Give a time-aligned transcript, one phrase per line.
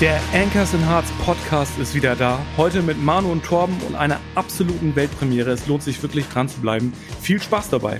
[0.00, 2.42] Der Anchors in Hearts Podcast ist wieder da.
[2.56, 5.50] Heute mit Manu und Torben und einer absoluten Weltpremiere.
[5.50, 6.94] Es lohnt sich wirklich dran zu bleiben.
[7.20, 7.98] Viel Spaß dabei.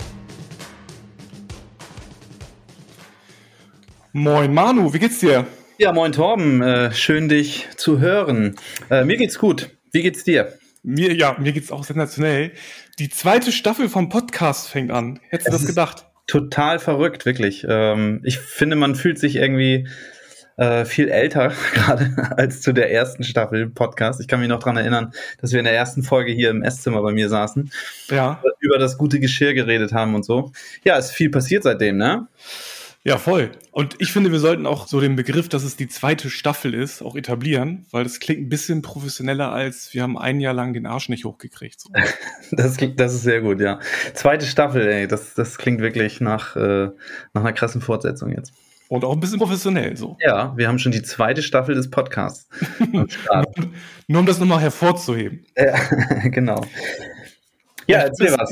[4.14, 5.46] Moin Manu, wie geht's dir?
[5.76, 8.56] Ja, moin Torben, äh, schön dich zu hören.
[8.88, 9.68] Äh, mir geht's gut.
[9.92, 10.54] Wie geht's dir?
[10.82, 12.52] Mir, ja, mir geht's auch sensationell.
[12.98, 15.20] Die zweite Staffel vom Podcast fängt an.
[15.28, 16.06] Hättest du das gedacht?
[16.26, 17.66] Total verrückt, wirklich.
[17.68, 19.86] Ähm, ich finde, man fühlt sich irgendwie
[20.60, 24.20] äh, viel älter gerade als zu der ersten Staffel Podcast.
[24.20, 27.00] Ich kann mich noch dran erinnern, dass wir in der ersten Folge hier im Esszimmer
[27.00, 27.72] bei mir saßen.
[28.10, 28.42] Ja.
[28.60, 30.52] Über das gute Geschirr geredet haben und so.
[30.84, 32.28] Ja, ist viel passiert seitdem, ne?
[33.02, 33.52] Ja, voll.
[33.70, 37.00] Und ich finde, wir sollten auch so den Begriff, dass es die zweite Staffel ist,
[37.00, 40.84] auch etablieren, weil das klingt ein bisschen professioneller als wir haben ein Jahr lang den
[40.84, 41.80] Arsch nicht hochgekriegt.
[41.80, 41.88] So.
[42.52, 43.80] Das, klingt, das ist sehr gut, ja.
[44.12, 46.90] Zweite Staffel, ey, das, das klingt wirklich nach, äh,
[47.32, 48.52] nach einer krassen Fortsetzung jetzt.
[48.90, 50.16] Und auch ein bisschen professionell so.
[50.20, 52.48] Ja, wir haben schon die zweite Staffel des Podcasts.
[54.08, 55.46] Nur um das nochmal hervorzuheben.
[55.56, 55.78] Ja,
[56.24, 56.66] genau.
[57.86, 58.50] Ja, erzähl was.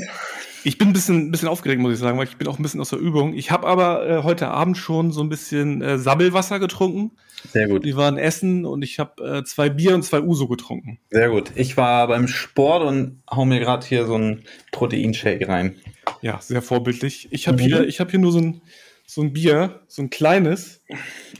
[0.63, 2.79] Ich bin ein bisschen, bisschen aufgeregt, muss ich sagen, weil ich bin auch ein bisschen
[2.79, 3.33] aus der Übung.
[3.33, 7.11] Ich habe aber äh, heute Abend schon so ein bisschen äh, Sabbelwasser getrunken.
[7.51, 7.83] Sehr gut.
[7.83, 10.99] Die waren essen und ich habe äh, zwei Bier und zwei Uso getrunken.
[11.09, 11.51] Sehr gut.
[11.55, 15.75] Ich war beim Sport und hau mir gerade hier so einen Proteinshake rein.
[16.21, 17.27] Ja, sehr vorbildlich.
[17.31, 17.65] Ich habe mhm.
[17.65, 18.61] hier, ich habe hier nur so ein
[19.09, 20.81] so ein Bier, so ein kleines.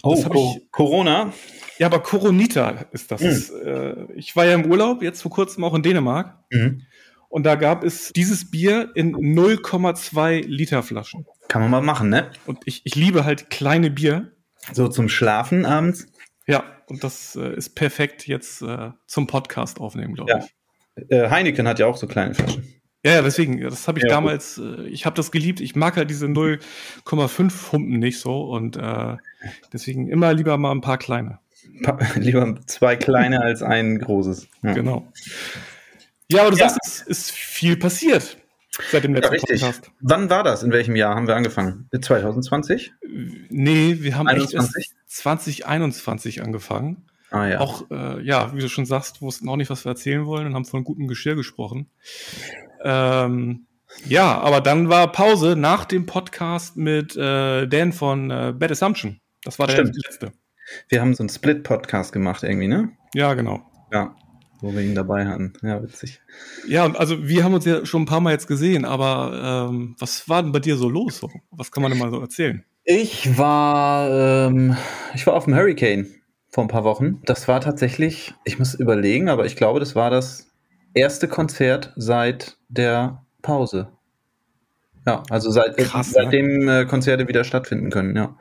[0.02, 1.32] Oh, Co ich, Corona?
[1.78, 3.22] Ja, aber Coronita ist das.
[3.22, 3.28] Mhm.
[3.28, 6.40] Ist, äh, ich war ja im Urlaub, jetzt vor kurzem auch in Dänemark.
[6.50, 6.82] Mhm.
[7.28, 11.28] Und da gab es dieses Bier in 0,2 Liter Flaschen.
[11.48, 12.32] Kann man mal machen, ne?
[12.48, 14.32] Und ich, ich liebe halt kleine Bier.
[14.74, 16.08] So zum Schlafen abends?
[16.48, 20.40] Ja, und das äh, ist perfekt jetzt äh, zum Podcast aufnehmen, glaube ja.
[20.40, 21.12] ich.
[21.12, 22.79] Äh, Heineken hat ja auch so kleine Flaschen.
[23.06, 25.62] Ja, ja, deswegen, das habe ich ja, damals, äh, ich habe das geliebt.
[25.62, 29.16] Ich mag halt diese 0,5 Humpen nicht so und äh,
[29.72, 31.40] deswegen immer lieber mal ein paar kleine.
[31.84, 34.48] Pa lieber zwei kleine als ein großes.
[34.64, 34.74] Ja.
[34.74, 35.08] Genau.
[36.30, 36.70] Ja, aber du ja.
[36.70, 38.38] sagst, es ist viel passiert
[38.92, 39.62] seit dem letzten ja, richtig.
[39.62, 39.92] Podcast.
[40.02, 40.64] Wann war das?
[40.64, 41.90] In welchem Jahr haben wir angefangen?
[42.00, 42.92] 2020?
[43.50, 44.76] Nee, wir haben 21?
[44.78, 47.06] echt 2021 angefangen.
[47.32, 47.60] Ah, ja.
[47.60, 50.56] Auch, äh, ja, wie du schon sagst, wussten auch nicht, was wir erzählen wollen und
[50.56, 51.88] haben von gutem Geschirr gesprochen.
[52.84, 53.66] Ähm,
[54.06, 59.20] ja, aber dann war Pause nach dem Podcast mit äh, Dan von äh, Bad Assumption.
[59.44, 59.96] Das war der Stimmt.
[60.06, 60.32] letzte.
[60.88, 62.92] Wir haben so einen Split-Podcast gemacht irgendwie, ne?
[63.14, 63.62] Ja, genau.
[63.92, 64.16] Ja,
[64.62, 65.54] wo wir ihn dabei hatten.
[65.64, 66.22] Ja, witzig.
[66.68, 70.30] Ja, also wir haben uns ja schon ein paar Mal jetzt gesehen, aber ähm, was
[70.30, 71.26] war denn bei dir so los?
[71.52, 72.64] Was kann man denn mal so erzählen?
[72.84, 74.78] Ich war, ähm,
[75.14, 76.08] ich war auf dem Hurricane
[76.50, 77.22] vor ein paar Wochen.
[77.26, 80.49] Das war tatsächlich, ich muss überlegen, aber ich glaube, das war das
[80.94, 83.90] erste Konzert seit der Pause.
[85.06, 86.86] Ja, also seit, Krass, seitdem ne?
[86.86, 88.36] Konzerte wieder stattfinden können, ja.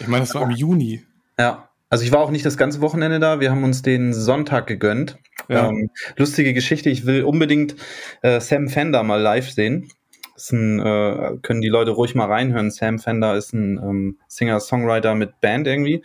[0.00, 1.04] Ich meine, das war im Juni.
[1.38, 3.40] Ja, also ich war auch nicht das ganze Wochenende da.
[3.40, 5.18] Wir haben uns den Sonntag gegönnt.
[5.48, 5.68] Ja.
[5.68, 6.88] Ähm, lustige Geschichte.
[6.88, 7.74] Ich will unbedingt
[8.22, 9.90] äh, Sam Fender mal live sehen.
[10.52, 12.70] Ein, äh, können die Leute ruhig mal reinhören.
[12.70, 16.02] Sam Fender ist ein ähm, Singer-Songwriter mit Band irgendwie.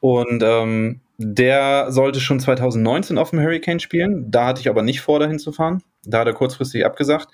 [0.00, 4.30] Und ähm, der sollte schon 2019 auf dem Hurricane spielen.
[4.30, 5.82] Da hatte ich aber nicht vor, dahin zu fahren.
[6.02, 7.28] Da hat er kurzfristig abgesagt.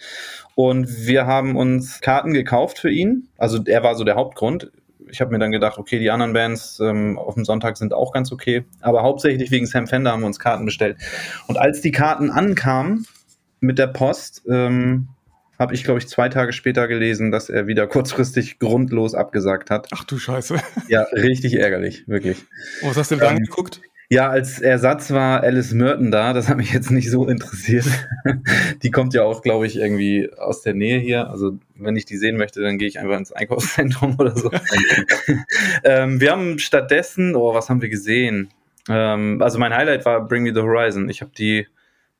[0.57, 3.29] Und wir haben uns Karten gekauft für ihn.
[3.39, 4.73] Also er war so der Hauptgrund.
[5.09, 8.13] Ich habe mir dann gedacht, okay, die anderen Bands ähm, auf dem Sonntag sind auch
[8.13, 8.65] ganz okay.
[8.81, 10.97] Aber hauptsächlich wegen Sam Fender haben wir uns Karten bestellt.
[11.47, 13.07] Und als die Karten ankamen
[13.61, 15.11] mit der Post, ähm,
[15.59, 19.89] habe ich, glaube ich, zwei Tage später gelesen, dass er wieder kurzfristig grundlos abgesagt hat.
[19.93, 20.56] Ach du Scheiße.
[20.89, 22.44] Ja, richtig ärgerlich, wirklich.
[22.83, 23.81] Oh, was hast du denn ähm, da angeguckt?
[24.09, 26.33] Ja, als Ersatz war Alice Merton da.
[26.33, 27.87] Das hat mich jetzt nicht so interessiert.
[28.83, 31.28] die kommt ja auch, glaube ich, irgendwie aus der Nähe hier.
[31.28, 34.50] Also wenn ich die sehen möchte, dann gehe ich einfach ins Einkaufszentrum oder so.
[35.83, 38.50] ähm, wir haben stattdessen, oh, was haben wir gesehen?
[38.89, 41.09] Ähm, also mein Highlight war Bring Me the Horizon.
[41.09, 41.66] Ich habe die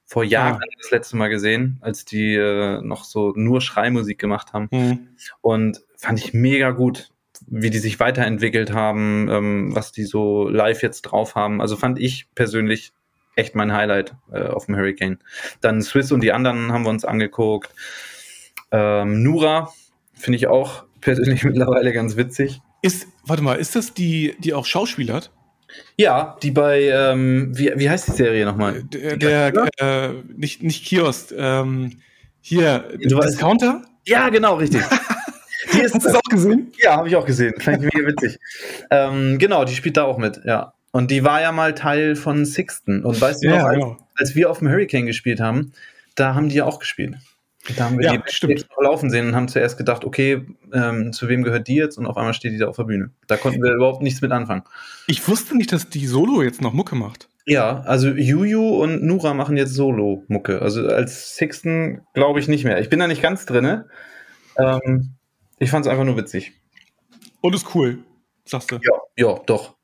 [0.06, 0.67] vor Jahren ah.
[0.81, 4.69] das letzte Mal gesehen, als die äh, noch so nur Schreimusik gemacht haben.
[4.70, 5.08] Mhm.
[5.41, 7.11] Und fand ich mega gut,
[7.49, 11.61] wie die sich weiterentwickelt haben, ähm, was die so live jetzt drauf haben.
[11.61, 12.93] Also fand ich persönlich
[13.35, 15.19] echt mein Highlight äh, auf dem Hurricane.
[15.61, 17.75] Dann Swiss und die anderen haben wir uns angeguckt.
[18.70, 19.73] Ähm, Nura
[20.14, 22.61] finde ich auch persönlich mittlerweile ganz witzig.
[22.81, 25.31] Ist, warte mal, ist das die, die auch Schauspieler hat?
[25.96, 28.82] Ja, die bei, ähm, wie, wie heißt die Serie nochmal?
[28.84, 32.00] Der, der äh, nicht, nicht Kiosk, ähm,
[32.40, 33.82] hier, du Discounter?
[34.05, 34.82] Ja, genau, richtig.
[35.73, 36.73] die ist, Hast du das auch gesehen?
[36.78, 37.55] Ja, habe ich auch gesehen.
[37.61, 38.38] Fand ich mega witzig.
[38.90, 40.75] ähm, genau, die spielt da auch mit, ja.
[40.93, 43.05] Und die war ja mal Teil von Sixten.
[43.05, 43.96] Und weißt du ja, noch, als, genau.
[44.14, 45.73] als wir auf dem Hurricane gespielt haben,
[46.14, 47.17] da haben die ja auch gespielt.
[47.76, 48.66] Da haben wir Ja, die stimmt.
[48.80, 51.98] laufen sehen und haben zuerst gedacht, okay, ähm, zu wem gehört die jetzt?
[51.98, 53.10] Und auf einmal steht die da auf der Bühne.
[53.26, 54.62] Da konnten wir überhaupt nichts mit anfangen.
[55.06, 57.28] Ich wusste nicht, dass die Solo jetzt noch Mucke macht.
[57.46, 60.60] Ja, also Juju und Nura machen jetzt Solo-Mucke.
[60.62, 62.80] Also als Sixten glaube ich nicht mehr.
[62.80, 63.88] Ich bin da nicht ganz drinne.
[64.58, 65.14] Ähm,
[65.58, 66.52] ich fand es einfach nur witzig.
[67.40, 67.98] Und ist cool,
[68.44, 68.76] sagst du.
[68.82, 69.76] Ja, ja, doch.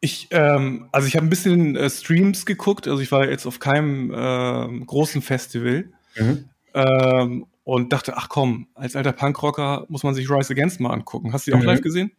[0.00, 3.58] Ich, ähm, also ich habe ein bisschen äh, Streams geguckt, also ich war jetzt auf
[3.60, 5.84] keinem ähm, großen Festival
[6.14, 6.50] Mhm.
[6.74, 11.32] Ähm, und dachte, ach komm, als alter Punkrocker muss man sich Rise Against mal angucken.
[11.32, 11.66] Hast du die auch Mhm.
[11.66, 12.12] live gesehen?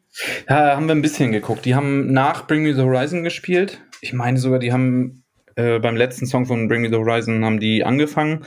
[0.49, 1.65] Ja, haben wir ein bisschen geguckt.
[1.65, 3.81] Die haben nach Bring Me the Horizon gespielt.
[4.01, 5.23] Ich meine sogar, die haben
[5.55, 8.45] äh, beim letzten Song von Bring Me the Horizon haben die angefangen.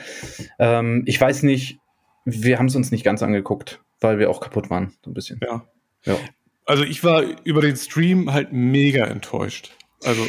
[0.59, 1.79] Ähm, ich weiß nicht,
[2.25, 5.39] wir haben es uns nicht ganz angeguckt, weil wir auch kaputt waren, so ein bisschen.
[5.41, 5.63] Ja.
[6.03, 6.15] Ja.
[6.65, 9.71] Also ich war über den Stream halt mega enttäuscht.
[10.03, 10.25] Also,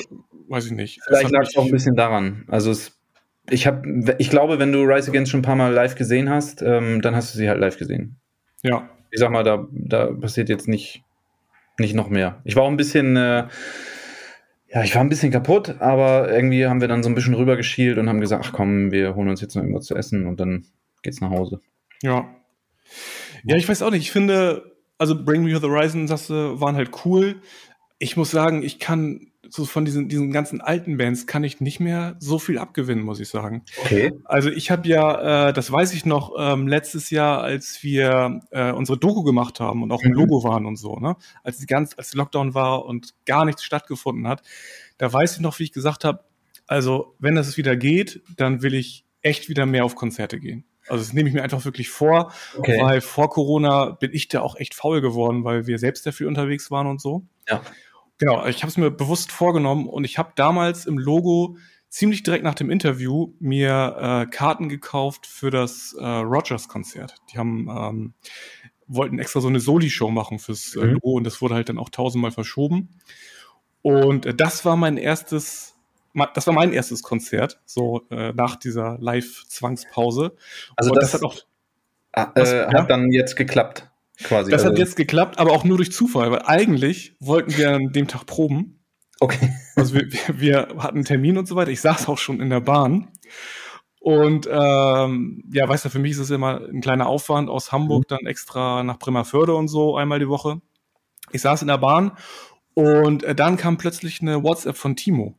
[0.49, 1.01] weiß ich nicht.
[1.07, 2.45] Vielleicht lag es auch ein bisschen daran.
[2.49, 2.98] Also es,
[3.51, 6.63] ich habe, ich glaube, wenn du Rise Against schon ein paar Mal live gesehen hast,
[6.63, 8.17] ähm, dann hast du sie halt live gesehen.
[8.63, 11.03] Ja, Ich sag mal, da, da passiert jetzt nicht,
[11.79, 12.41] nicht noch mehr.
[12.45, 13.47] Ich war auch ein bisschen, äh,
[14.71, 17.99] ja, ich war ein bisschen kaputt, aber irgendwie haben wir dann so ein bisschen rübergeschielt
[17.99, 20.67] und haben gesagt, ach komm, wir holen uns jetzt noch irgendwas zu essen und dann
[21.03, 21.61] geht's nach Hause.
[22.03, 22.29] ja.
[23.45, 24.03] Ja, ich weiß auch nicht.
[24.03, 27.37] Ich finde, also Bring Me the Horizon, du, waren halt cool.
[27.99, 31.81] Ich muss sagen, ich kann so von diesen, diesen ganzen alten Bands kann ich nicht
[31.81, 33.63] mehr so viel abgewinnen, muss ich sagen.
[33.85, 34.13] Okay.
[34.25, 38.73] Also ich habe ja, äh, das weiß ich noch, ähm, letztes Jahr, als wir äh,
[38.73, 40.17] unsere Doku gemacht haben und auch im Mhm.
[40.17, 41.17] Logo waren und so, ne?
[41.43, 44.43] Als die ganz, als Lockdown war und gar nichts stattgefunden hat,
[44.99, 46.25] da weiß ich noch, wie ich gesagt habe,
[46.67, 50.65] also wenn das wieder geht, dann will ich echt wieder mehr auf Konzerte gehen.
[50.87, 52.79] Also das nehme ich mir einfach wirklich vor, Okay.
[52.81, 56.71] weil vor Corona bin ich da auch echt faul geworden, weil wir selbst dafür unterwegs
[56.71, 57.27] waren und so.
[57.49, 57.61] Ja.
[58.19, 61.57] Genau, ich habe es mir bewusst vorgenommen und ich habe damals im Logo
[61.89, 67.15] ziemlich direkt nach dem Interview mir äh, Karten gekauft für das äh, Rogers-Konzert.
[67.33, 68.15] Die haben ähm,
[68.89, 70.93] wollten extra so eine Soli-Show machen fürs äh, Mhm.
[70.95, 72.89] Logo und das wurde halt dann auch tausendmal verschoben.
[73.83, 75.77] Und äh, das war mein erstes,
[76.35, 80.37] das war mein erstes Konzert, so äh, nach dieser Live-Zwangspause.
[80.77, 81.37] Also das, das, hat auch
[82.13, 82.83] ah, was- äh, ja?
[82.83, 83.89] hat dann jetzt geklappt,
[84.23, 84.51] quasi.
[84.51, 87.93] Das also, hat jetzt geklappt, aber auch nur durch Zufall, weil eigentlich wollten wir an
[87.93, 88.85] dem Tag proben.
[89.21, 89.53] okay.
[89.77, 91.71] Also wir, wir hatten einen Termin und so weiter.
[91.71, 93.13] Ich saß auch schon in der Bahn.
[94.01, 98.09] Und ähm, ja, weißt du, für mich ist es immer ein kleiner Aufwand aus Hamburg
[98.09, 100.61] dann extra nach Bremerförde und so einmal die Woche.
[101.33, 102.13] Ich saß in der Bahn
[102.75, 105.35] und äh, dann kam plötzlich eine WhatsApp von Timo.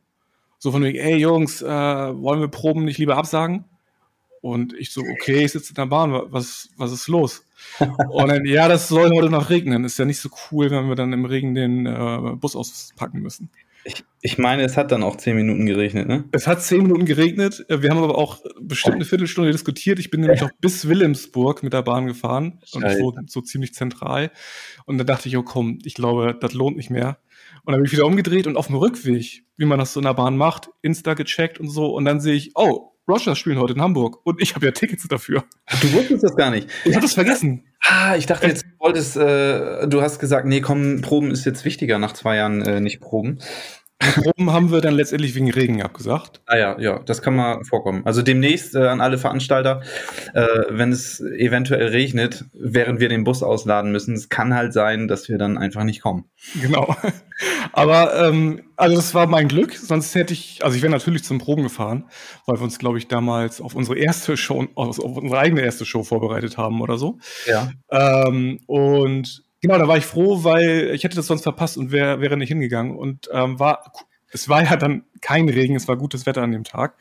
[0.58, 3.64] So von wegen, ey Jungs, äh, wollen wir Proben nicht lieber absagen?
[4.40, 7.44] Und ich so, okay, ich sitze in der Bahn, wa- was, was ist los?
[7.78, 9.84] Und dann, ja, das soll heute noch regnen.
[9.84, 13.50] Ist ja nicht so cool, wenn wir dann im Regen den äh, Bus auspacken müssen.
[13.84, 16.24] Ich, ich meine, es hat dann auch zehn Minuten geregnet, ne?
[16.32, 17.64] Es hat zehn Minuten geregnet.
[17.68, 19.98] Wir haben aber auch bestimmt eine Viertelstunde diskutiert.
[19.98, 24.32] Ich bin nämlich auch bis Wilhelmsburg mit der Bahn gefahren und so, so ziemlich zentral.
[24.84, 27.18] Und dann dachte ich, oh komm, ich glaube, das lohnt nicht mehr.
[27.64, 30.04] Und dann bin ich wieder umgedreht und auf dem Rückweg, wie man das so in
[30.04, 31.94] der Bahn macht, Insta gecheckt und so.
[31.94, 34.18] Und dann sehe ich, oh, Rogers spielen heute in Hamburg.
[34.24, 35.44] Und ich habe ja Tickets dafür.
[35.80, 36.68] Du wusstest das gar nicht.
[36.84, 37.64] Ich habe das vergessen.
[37.82, 41.64] Ah, ich dachte jetzt, du wolltest, äh, du hast gesagt, nee, komm, Proben ist jetzt
[41.64, 43.40] wichtiger nach zwei Jahren äh, nicht Proben.
[44.00, 46.40] Proben haben wir dann letztendlich wegen Regen abgesagt.
[46.46, 48.02] Ah ja, ja, das kann mal vorkommen.
[48.06, 49.82] Also demnächst äh, an alle Veranstalter,
[50.32, 55.06] äh, wenn es eventuell regnet, während wir den Bus ausladen müssen, es kann halt sein,
[55.06, 56.24] dass wir dann einfach nicht kommen.
[56.60, 56.96] Genau.
[57.72, 61.38] Aber ähm, also das war mein Glück, sonst hätte ich, also ich wäre natürlich zum
[61.38, 62.04] Proben gefahren,
[62.46, 66.02] weil wir uns, glaube ich, damals auf unsere erste Show, auf unsere eigene erste Show
[66.02, 67.18] vorbereitet haben oder so.
[67.46, 67.70] Ja.
[67.90, 72.20] Ähm, und genau, da war ich froh, weil ich hätte das sonst verpasst und wär,
[72.20, 72.96] wäre nicht hingegangen.
[72.96, 73.92] Und ähm, war,
[74.28, 76.96] es war ja dann kein Regen, es war gutes Wetter an dem Tag.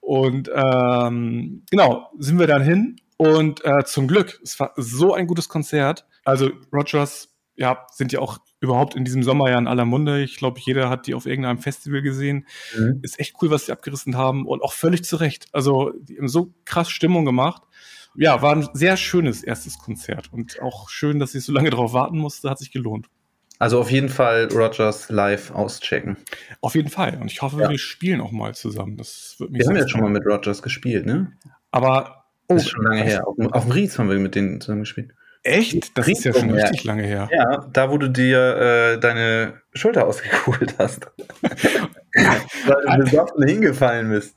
[0.00, 5.28] Und ähm, genau, sind wir dann hin und äh, zum Glück, es war so ein
[5.28, 6.06] gutes Konzert.
[6.24, 10.22] Also Rogers, ja, sind ja auch überhaupt in diesem Sommer ja in aller Munde.
[10.22, 12.46] Ich glaube, jeder hat die auf irgendeinem Festival gesehen.
[12.76, 13.00] Mhm.
[13.02, 15.46] Ist echt cool, was sie abgerissen haben und auch völlig zu Recht.
[15.52, 17.62] Also, die haben so krass Stimmung gemacht.
[18.16, 21.92] Ja, war ein sehr schönes erstes Konzert und auch schön, dass ich so lange drauf
[21.92, 23.06] warten musste, hat sich gelohnt.
[23.58, 26.16] Also auf jeden Fall Rogers live auschecken.
[26.60, 27.16] Auf jeden Fall.
[27.20, 27.70] Und ich hoffe, Ja.
[27.70, 28.96] wir spielen auch mal zusammen.
[28.96, 31.32] Das wird mich Wir haben ja schon mal mit Rogers gespielt, ne?
[31.70, 33.26] Aber, oh, Das ist schon lange her.
[33.26, 35.12] Auf, dem- auf dem Ries haben wir mit denen zusammen gespielt.
[35.44, 35.96] echt?
[35.96, 36.62] Das ist ja schon Ja.
[36.62, 37.28] richtig lange her.
[37.32, 38.38] Ja, da wo du dir
[38.94, 41.06] äh, deine Schulter ausgekugelt hast.
[42.14, 44.34] Weil du besoffen hingefallen bist.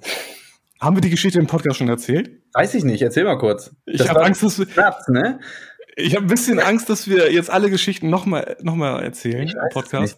[0.80, 2.42] Haben wir die Geschichte im Podcast schon erzählt?
[2.54, 3.74] Weiß ich nicht, erzähl mal kurz.
[3.86, 5.40] Ich habe Angst, dass wir, Schnaps, ne?
[5.96, 9.70] ich habe ein bisschen Angst, dass wir jetzt alle Geschichten nochmal noch mal erzählen im
[9.72, 10.18] Podcast.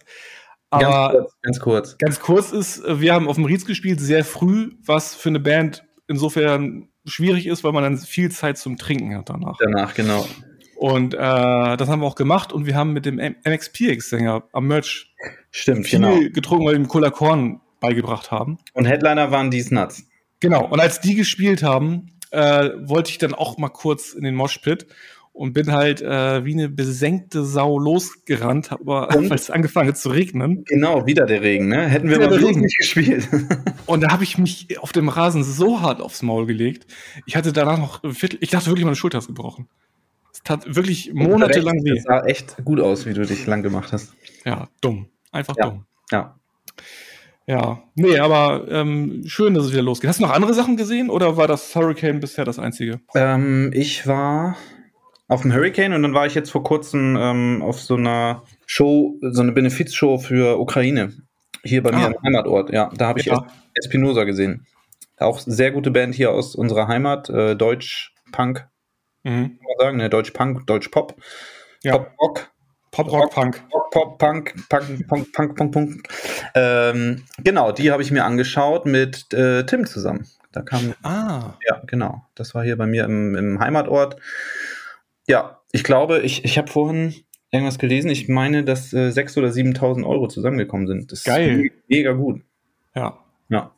[0.70, 1.98] Ganz Aber kurz, ganz kurz.
[1.98, 5.84] Ganz kurz ist, wir haben auf dem Ries gespielt, sehr früh, was für eine Band
[6.08, 9.56] insofern schwierig ist, weil man dann viel Zeit zum Trinken hat danach.
[9.58, 10.26] Danach, genau.
[10.76, 15.14] Und äh, das haben wir auch gemacht und wir haben mit dem MXPX-Sänger am Merch
[15.50, 16.18] Stimmt, viel genau.
[16.32, 18.58] getrunken, weil wir ihm Cola Korn beigebracht haben.
[18.74, 20.07] Und Headliner waren These Nuts.
[20.40, 20.66] Genau.
[20.66, 24.86] Und als die gespielt haben, äh, wollte ich dann auch mal kurz in den Moshpit
[25.32, 30.10] und bin halt äh, wie eine besenkte Sau losgerannt, aber weil es angefangen hat zu
[30.10, 30.64] regnen.
[30.64, 31.86] Genau, wieder der Regen, ne?
[31.86, 32.60] Hätten wir bloß Regen.
[32.60, 33.28] nicht gespielt.
[33.86, 36.86] Und da habe ich mich auf dem Rasen so hart aufs Maul gelegt.
[37.24, 39.68] Ich hatte danach noch ein Viertel, ich dachte wirklich, meine Schulter ist gebrochen.
[40.32, 41.94] Es tat wirklich monatelang weh.
[41.94, 44.12] Das sah echt gut aus, wie du dich lang gemacht hast.
[44.44, 45.06] Ja, dumm.
[45.32, 45.66] Einfach Ja.
[45.70, 45.84] dumm.
[46.12, 46.38] Ja.
[47.48, 50.08] Ja, nee, aber ähm, schön, dass es wieder losgeht.
[50.10, 53.00] Hast du noch andere Sachen gesehen oder war das Hurricane bisher das einzige?
[53.14, 54.54] Ähm, ich war
[55.28, 59.16] auf dem Hurricane und dann war ich jetzt vor kurzem ähm, auf so einer Show,
[59.22, 61.14] so eine Benefizshow für Ukraine.
[61.64, 62.06] Hier bei mir Ah.
[62.08, 62.70] im Heimatort.
[62.70, 63.46] Ja, da habe ich Ja.
[63.74, 64.66] Espinosa gesehen.
[65.16, 68.68] Auch sehr gute Band hier aus unserer Heimat, äh, Deutsch Punk,
[69.24, 69.30] Mhm.
[69.30, 70.10] kann man sagen, ne?
[70.10, 71.16] Deutsch Punk, Deutsch Pop,
[71.82, 72.50] Ja, Pop Rock,
[72.98, 73.62] Pop Rock Punk.
[73.70, 76.08] Pop, Pop, Punk, Punk, Punk, Punk, Punk, Punk.
[76.54, 80.26] Ähm, genau, die habe ich mir angeschaut mit äh, Tim zusammen.
[80.50, 82.22] Da kam, Ah, ja, genau.
[82.34, 84.16] Das war hier bei mir im, im Heimatort.
[85.28, 87.14] Ja, ich glaube, ich, ich habe vorhin
[87.52, 88.10] irgendwas gelesen.
[88.10, 91.12] Ich meine, dass äh, 6.000 oder 7.000 Euro zusammengekommen sind.
[91.12, 91.66] Das Geil.
[91.66, 92.42] ist mega gut.
[92.96, 93.18] ja.
[93.48, 93.70] Ja.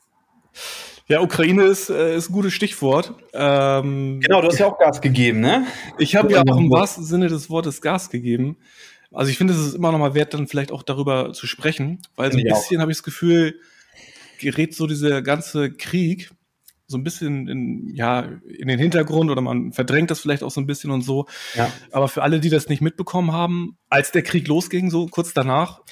[1.11, 3.13] Ja, Ukraine ist, äh, ist ein gutes Stichwort.
[3.35, 5.67] Ähm, Genau, du hast ja auch Gas gegeben, ne?
[5.99, 8.57] Ich habe ja auch im wahrsten Sinne des Wortes Gas gegeben.
[9.13, 12.01] Also ich finde, es ist immer noch mal wert, dann vielleicht auch darüber zu sprechen,
[12.17, 13.59] weil so ein bisschen habe ich das Gefühl,
[14.39, 16.31] gerät so dieser ganze Krieg
[16.91, 20.61] so ein bisschen in, ja, in den Hintergrund oder man verdrängt das vielleicht auch so
[20.61, 21.27] ein bisschen und so.
[21.55, 21.73] Ja.
[21.93, 25.83] Aber für alle, die das nicht mitbekommen haben, als der Krieg losging, so kurz danach,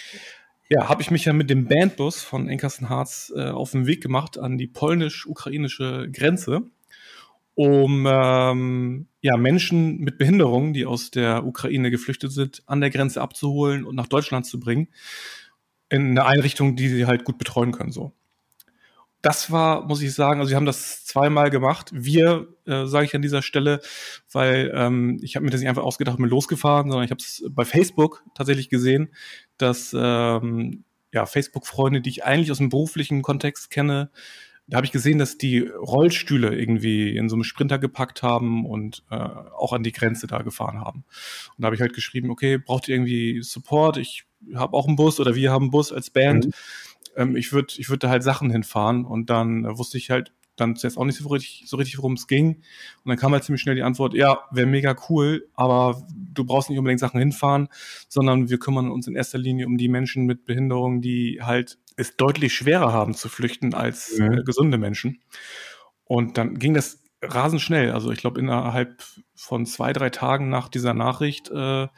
[0.68, 4.02] ja, habe ich mich ja mit dem Bandbus von Enkersen Harz äh, auf den Weg
[4.02, 6.62] gemacht an die polnisch-ukrainische Grenze,
[7.58, 13.20] um ähm, ja, Menschen mit Behinderungen, die aus der Ukraine geflüchtet sind, an der Grenze
[13.20, 14.86] abzuholen und nach Deutschland zu bringen,
[15.88, 17.90] in eine Einrichtung, die sie halt gut betreuen können.
[17.90, 18.12] So.
[19.22, 21.90] Das war, muss ich sagen, also wir haben das zweimal gemacht.
[21.92, 23.80] Wir, äh, sage ich an dieser Stelle,
[24.30, 27.20] weil ähm, ich habe mir das nicht einfach ausgedacht und bin losgefahren, sondern ich habe
[27.20, 29.12] es bei Facebook tatsächlich gesehen,
[29.56, 34.12] dass ähm, ja, Facebook-Freunde, die ich eigentlich aus dem beruflichen Kontext kenne,
[34.68, 39.02] da habe ich gesehen, dass die Rollstühle irgendwie in so einem Sprinter gepackt haben und
[39.10, 41.04] äh, auch an die Grenze da gefahren haben.
[41.56, 43.96] Und da habe ich halt geschrieben, okay, braucht ihr irgendwie Support?
[43.96, 46.46] Ich habe auch einen Bus oder wir haben einen Bus als Band.
[46.46, 46.52] Mhm.
[47.16, 50.32] Ähm, ich würde ich würd da halt Sachen hinfahren und dann äh, wusste ich halt
[50.60, 52.56] dann zuerst auch nicht so richtig, so richtig worum es ging.
[53.04, 56.68] Und dann kam halt ziemlich schnell die Antwort, ja, wäre mega cool, aber du brauchst
[56.70, 57.68] nicht unbedingt Sachen hinfahren,
[58.08, 62.16] sondern wir kümmern uns in erster Linie um die Menschen mit Behinderungen, die halt es
[62.16, 64.32] deutlich schwerer haben zu flüchten als Mhm.
[64.32, 65.20] äh, gesunde Menschen.
[66.04, 67.90] Und dann ging das rasend schnell.
[67.92, 69.02] Also ich glaube, innerhalb
[69.34, 71.88] von zwei, drei Tagen nach dieser Nachricht äh,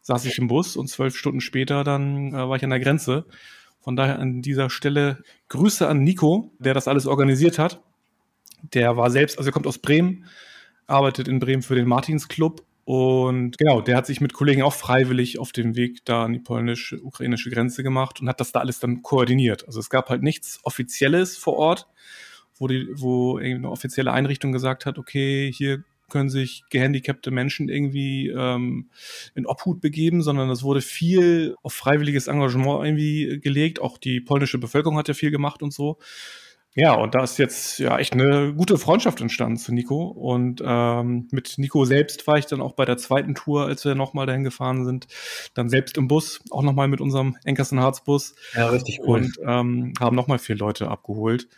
[0.00, 3.26] saß ich im Bus und zwölf Stunden später dann äh, war ich an der Grenze.
[3.80, 7.82] Von daher an dieser Stelle Grüße an Nico, der das alles organisiert hat.
[8.62, 10.26] Der war selbst, also er kommt aus Bremen,
[10.86, 15.38] arbeitet in Bremen für den Martinsclub und genau, der hat sich mit Kollegen auch freiwillig
[15.38, 19.02] auf dem Weg da an die polnisch-ukrainische Grenze gemacht und hat das da alles dann
[19.02, 19.66] koordiniert.
[19.66, 21.86] Also es gab halt nichts Offizielles vor Ort,
[22.56, 28.28] wo, die, wo irgendeine offizielle Einrichtung gesagt hat, okay, hier können sich gehandicapte Menschen irgendwie
[28.28, 28.90] ähm,
[29.34, 33.80] in Obhut begeben, sondern es wurde viel auf freiwilliges Engagement irgendwie gelegt.
[33.80, 35.98] Auch die polnische Bevölkerung hat ja viel gemacht und so.
[36.74, 40.06] Ja, und da ist jetzt ja echt eine gute Freundschaft entstanden zu Nico.
[40.06, 43.94] Und ähm, mit Nico selbst war ich dann auch bei der zweiten Tour, als wir
[43.94, 45.06] nochmal dahin gefahren sind,
[45.52, 49.20] dann selbst im Bus, auch nochmal mit unserem Enkersen Harz Bus Ja, richtig cool.
[49.20, 51.48] und ähm, haben nochmal vier Leute abgeholt.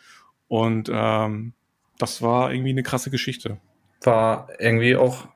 [0.49, 1.52] Und ähm,
[1.99, 3.59] das war irgendwie eine krasse Geschichte.
[4.02, 5.28] War irgendwie auch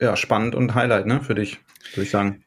[0.00, 1.58] ja, spannend und Highlight, ne, für dich,
[1.92, 2.45] würde ich sagen.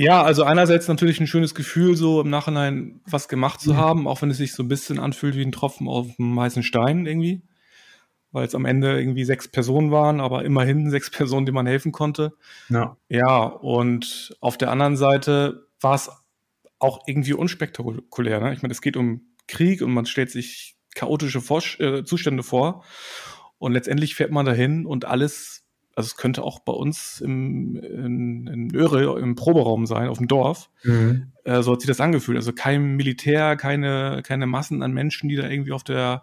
[0.00, 3.76] Ja, also einerseits natürlich ein schönes Gefühl, so im Nachhinein was gemacht zu Mhm.
[3.78, 6.62] haben, auch wenn es sich so ein bisschen anfühlt wie ein Tropfen auf dem heißen
[6.62, 7.42] Stein irgendwie.
[8.30, 11.90] Weil es am Ende irgendwie sechs Personen waren, aber immerhin sechs Personen, denen man helfen
[11.90, 12.34] konnte.
[12.68, 12.96] Ja.
[13.08, 16.08] Ja, und auf der anderen Seite war es
[16.78, 18.38] auch irgendwie unspektakulär.
[18.40, 18.52] Ne?
[18.52, 22.84] Ich meine, es geht um Krieg und man stellt sich chaotische Vor äh, Zustände vor.
[23.58, 25.64] Und letztendlich fährt man dahin und alles,
[25.98, 30.28] also es könnte auch bei uns im, in, in Öre im Proberaum sein, auf dem
[30.28, 31.32] Dorf, Mhm.
[31.42, 32.36] äh, so hat sich das angefühlt.
[32.36, 36.22] Also kein Militär, keine, keine Massen an Menschen, die da irgendwie auf der,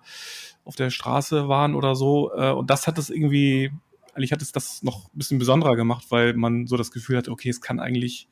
[0.63, 2.31] auf der Straße waren oder so.
[2.33, 3.69] Äh, und das hat es irgendwie,
[4.13, 7.27] eigentlich hat es das noch ein bisschen besonderer gemacht, weil man so das Gefühl hat,
[7.27, 8.29] okay, es kann eigentlich,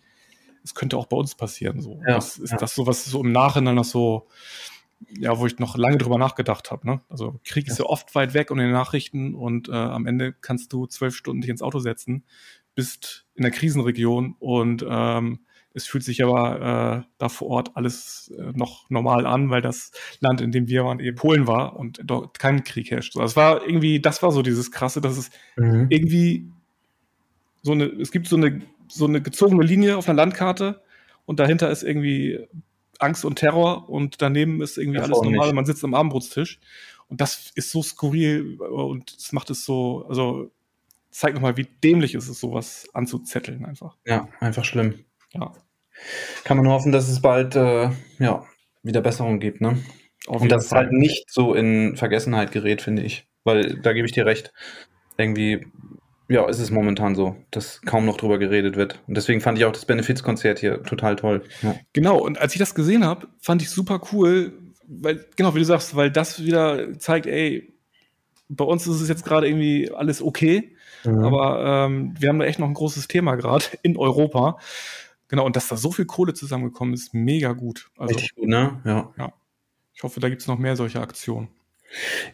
[0.63, 1.81] es könnte auch bei uns passieren.
[1.81, 1.99] So.
[2.07, 2.57] Ja, das ist ja.
[2.57, 4.27] das so, was so im Nachhinein noch so,
[5.09, 6.87] ja, wo ich noch lange drüber nachgedacht habe.
[6.87, 7.01] Ne?
[7.09, 10.33] Also Krieg ist ja oft weit weg und in den Nachrichten und äh, am Ende
[10.33, 12.23] kannst du zwölf Stunden dich ins Auto setzen,
[12.75, 15.39] bist in der Krisenregion und ähm,
[15.73, 19.91] es fühlt sich aber äh, da vor Ort alles äh, noch normal an, weil das
[20.19, 23.15] Land, in dem wir waren, eben Polen war und dort kein Krieg herrscht.
[23.15, 25.87] Also es war irgendwie, das war so dieses Krasse, dass es mhm.
[25.89, 26.47] irgendwie
[27.63, 30.81] so eine, es gibt so eine, so eine gezogene Linie auf einer Landkarte
[31.25, 32.47] und dahinter ist irgendwie
[32.99, 35.47] Angst und Terror und daneben ist irgendwie das alles normal.
[35.47, 35.55] Nicht.
[35.55, 36.59] Man sitzt am Abendbrotstisch
[37.07, 40.51] und das ist so skurril und es macht es so, also
[41.11, 43.97] zeigt nochmal, wie dämlich ist es, sowas anzuzetteln einfach.
[44.05, 45.05] Ja, einfach schlimm.
[45.33, 45.53] Ja.
[46.43, 48.45] Kann man hoffen, dass es bald äh, ja,
[48.81, 49.77] wieder Besserung gibt, ne?
[50.27, 53.27] und dass es halt nicht so in Vergessenheit gerät, finde ich.
[53.43, 54.53] Weil da gebe ich dir recht.
[55.17, 55.67] Irgendwie,
[56.33, 58.99] ja, ist es momentan so, dass kaum noch drüber geredet wird.
[59.07, 61.43] Und deswegen fand ich auch das Benefizkonzert hier total toll.
[61.61, 61.75] Ja.
[61.93, 64.51] Genau, und als ich das gesehen habe, fand ich super cool,
[64.87, 67.71] weil, genau, wie du sagst, weil das wieder zeigt, ey,
[68.49, 71.23] bei uns ist es jetzt gerade irgendwie alles okay, mhm.
[71.23, 74.57] aber ähm, wir haben da echt noch ein großes Thema gerade in Europa.
[75.27, 77.91] Genau, und dass da so viel Kohle zusammengekommen ist, mega gut.
[77.95, 78.81] Also, Richtig gut, ne?
[78.85, 79.13] Ja.
[79.19, 79.33] ja.
[79.93, 81.49] Ich hoffe, da gibt es noch mehr solche Aktionen.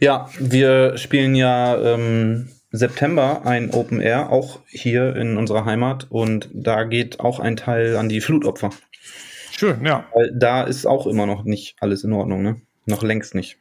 [0.00, 6.06] Ja, wir spielen ja ähm, September ein Open Air, auch hier in unserer Heimat.
[6.10, 8.70] Und da geht auch ein Teil an die Flutopfer.
[9.50, 10.06] Schön, ja.
[10.14, 12.60] Weil da ist auch immer noch nicht alles in Ordnung, ne?
[12.86, 13.58] Noch längst nicht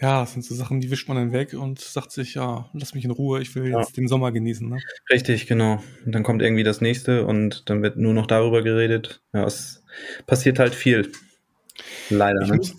[0.00, 2.94] ja, das sind so Sachen, die wischt man dann weg und sagt sich, ja, lass
[2.94, 3.80] mich in Ruhe, ich will ja.
[3.80, 4.66] jetzt den Sommer genießen.
[4.66, 4.78] Ne?
[5.10, 5.82] Richtig, genau.
[6.06, 9.20] Und dann kommt irgendwie das nächste und dann wird nur noch darüber geredet.
[9.34, 9.84] Ja, es
[10.26, 11.12] passiert halt viel.
[12.08, 12.40] Leider.
[12.40, 12.56] Ich, ne?
[12.56, 12.76] muss,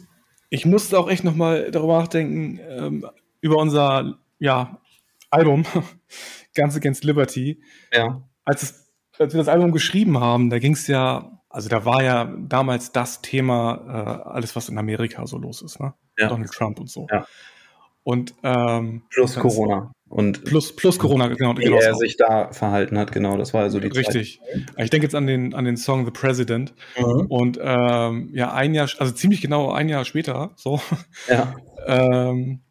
[0.49, 3.05] ich musste auch echt nochmal darüber nachdenken, ähm,
[3.39, 4.80] über unser ja,
[5.31, 5.65] Album,
[6.55, 7.61] Guns Against Liberty.
[7.91, 8.21] Ja.
[8.45, 12.01] Als, es, als wir das Album geschrieben haben, da ging es ja also da war
[12.03, 15.93] ja damals das Thema, äh, alles, was in Amerika so los ist, ne?
[16.17, 16.29] Ja.
[16.29, 17.07] Donald Trump und so.
[17.11, 17.25] Ja.
[18.03, 19.91] Und ähm, plus Corona.
[20.07, 21.57] Und plus, plus Corona, genau.
[21.57, 24.41] Wie genau er sich da verhalten hat, genau, das war also die Richtig.
[24.41, 24.65] Zeit.
[24.77, 26.73] Ich denke jetzt an den, an den Song The President.
[26.97, 27.27] Mhm.
[27.27, 30.81] Und ähm, ja, ein Jahr, also ziemlich genau ein Jahr später, so,
[31.29, 31.53] ja.
[31.85, 32.61] ähm,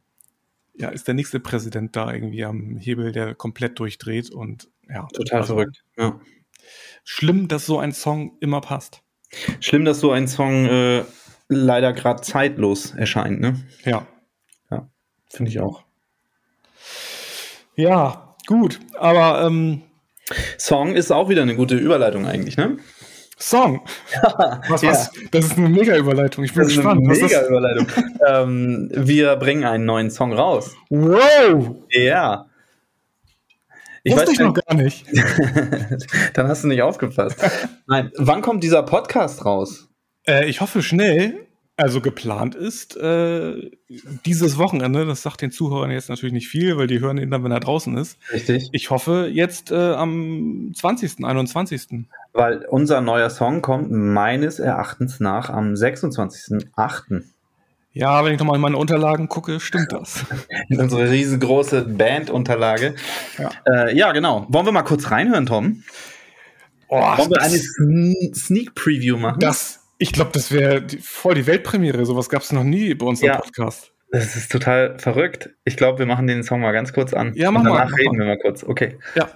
[0.80, 5.06] ja, ist der nächste Präsident da irgendwie am Hebel, der komplett durchdreht und ja.
[5.12, 6.18] Total also, verrückt, ja
[7.04, 9.02] schlimm, dass so ein Song immer passt.
[9.60, 11.04] Schlimm, dass so ein Song äh,
[11.48, 13.60] leider gerade zeitlos erscheint, ne?
[13.84, 14.06] Ja.
[14.70, 14.88] Ja,
[15.28, 15.84] finde ich auch.
[17.76, 19.82] Ja, gut, aber ähm,
[20.58, 22.78] Song ist auch wieder eine gute Überleitung eigentlich, ne?
[23.40, 23.80] Song.
[24.12, 25.10] Ja, was, was?
[25.14, 25.22] Ja.
[25.30, 26.44] Das ist eine mega Überleitung.
[26.44, 27.00] Ich bin das gespannt.
[27.10, 27.86] Ist eine mega Überleitung.
[28.28, 30.76] ähm, wir bringen einen neuen Song raus.
[30.90, 31.76] Wow!
[31.90, 32.46] Ja.
[34.02, 35.06] Ich Wusste weiß, ich noch gar nicht.
[36.34, 37.38] Dann hast du nicht aufgepasst.
[37.86, 39.88] Nein, wann kommt dieser Podcast raus?
[40.26, 41.46] Äh, ich hoffe schnell.
[41.80, 43.70] Also geplant ist äh,
[44.26, 45.06] dieses Wochenende.
[45.06, 47.60] Das sagt den Zuhörern jetzt natürlich nicht viel, weil die hören ihn dann, wenn er
[47.60, 48.18] draußen ist.
[48.30, 48.68] Richtig.
[48.72, 52.04] Ich hoffe jetzt äh, am 20., 21.
[52.34, 57.22] Weil unser neuer Song kommt meines Erachtens nach am 26.8.
[57.94, 60.26] Ja, wenn ich nochmal in meine Unterlagen gucke, stimmt das.
[60.68, 62.94] Unsere riesengroße Band-Unterlage.
[63.38, 63.50] Ja.
[63.64, 64.12] Äh, ja.
[64.12, 64.44] genau.
[64.50, 65.82] Wollen wir mal kurz reinhören, Tom?
[66.88, 67.58] Oh, Wollen wir eine
[68.34, 69.40] Sneak Preview machen?
[69.40, 72.06] Das, ich glaube, das wäre voll die Weltpremiere.
[72.06, 73.92] Sowas gab es noch nie bei uns im Podcast.
[74.10, 75.50] Das ist total verrückt.
[75.64, 77.32] Ich glaube, wir machen den Song mal ganz kurz an.
[77.34, 77.94] Ja, mach Und danach mal.
[77.96, 78.64] reden wir mal kurz.
[78.64, 78.98] Okay.
[79.14, 79.28] Ja.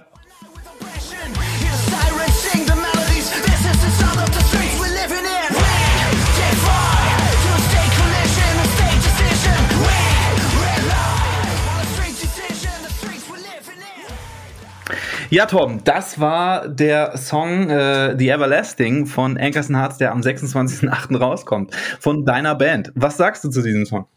[15.35, 21.17] Ja, Tom, das war der Song äh, The Everlasting von Ankerson Hearts, der am 26.08.
[21.17, 22.93] rauskommt, von deiner Band.
[22.95, 24.07] Was sagst du zu diesem Song?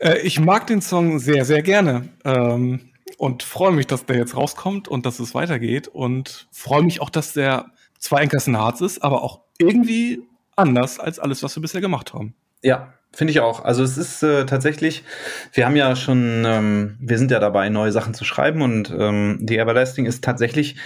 [0.00, 2.08] Äh, ich mag den Song sehr, sehr gerne.
[2.24, 5.86] Ähm, und freue mich, dass der jetzt rauskommt und dass es weitergeht.
[5.86, 7.66] Und freue mich auch, dass der
[8.00, 10.22] zwar Ankerson Hearts ist, aber auch irgendwie
[10.56, 12.34] anders als alles, was wir bisher gemacht haben.
[12.62, 13.62] Ja, Finde ich auch.
[13.62, 15.04] Also es ist äh, tatsächlich,
[15.52, 19.44] wir haben ja schon, ähm, wir sind ja dabei, neue Sachen zu schreiben und ähm,
[19.46, 20.76] The Everlasting ist tatsächlich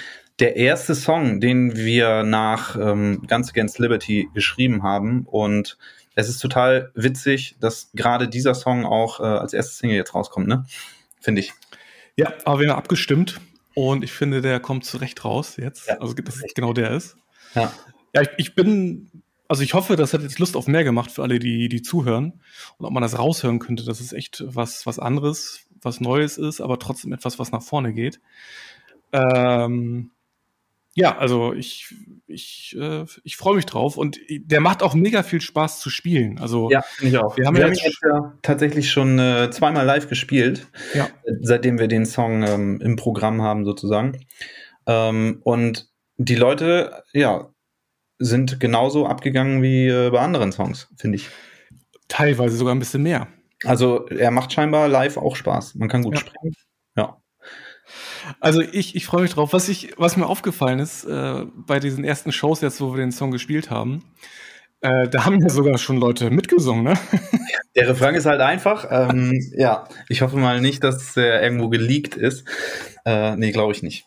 [0.41, 5.25] der erste Song, den wir nach ähm, Guns Against Liberty geschrieben haben.
[5.25, 5.79] Und
[6.15, 10.49] es ist total witzig, dass gerade dieser Song auch äh, als erste Single jetzt rauskommt,
[10.49, 10.67] ne?
[11.21, 11.53] Finde ich.
[12.17, 13.41] Ja, aber wir haben abgestimmt
[13.75, 15.89] und ich finde, der kommt zurecht raus jetzt.
[15.89, 15.99] Ja.
[15.99, 17.17] Also, dass es genau der ist.
[17.55, 17.73] Ja.
[18.15, 19.11] Ja, ich, ich bin
[19.49, 22.41] also ich hoffe, das hat jetzt Lust auf mehr gemacht für alle, die, die zuhören.
[22.79, 26.61] Und ob man das raushören könnte, dass es echt was, was anderes, was Neues ist,
[26.61, 28.21] aber trotzdem etwas, was nach vorne geht.
[29.13, 30.11] Ähm,
[30.99, 31.95] Ja, also ich,
[32.27, 36.39] ich, äh, ich freue mich drauf und der macht auch mega viel Spaß zu spielen.
[36.39, 37.37] Also ja, ich auch.
[37.37, 41.09] Wir haben, wir jetzt, haben jetzt ja tatsächlich schon äh, zweimal live gespielt, ja.
[41.43, 44.25] seitdem wir den Song ähm, im Programm haben sozusagen.
[44.87, 47.51] Ähm, und die Leute, ja,
[48.19, 51.29] sind genauso abgegangen wie äh, bei anderen Songs, finde ich.
[52.09, 53.29] Teilweise sogar ein bisschen mehr.
[53.65, 55.75] Also er macht scheinbar live auch Spaß.
[55.75, 56.21] Man kann gut ja.
[56.21, 56.55] sprechen.
[56.97, 57.17] Ja.
[58.41, 59.53] Also ich, ich freue mich drauf.
[59.53, 63.13] Was, ich, was mir aufgefallen ist, äh, bei diesen ersten Shows jetzt, wo wir den
[63.13, 64.05] Song gespielt haben,
[64.81, 66.95] äh, da haben ja sogar schon Leute mitgesungen, ne?
[67.77, 68.87] Der Refrain ist halt einfach.
[68.91, 72.47] Ähm, ja, ich hoffe mal nicht, dass er irgendwo geleakt ist.
[73.05, 74.07] Äh, nee, glaube ich nicht.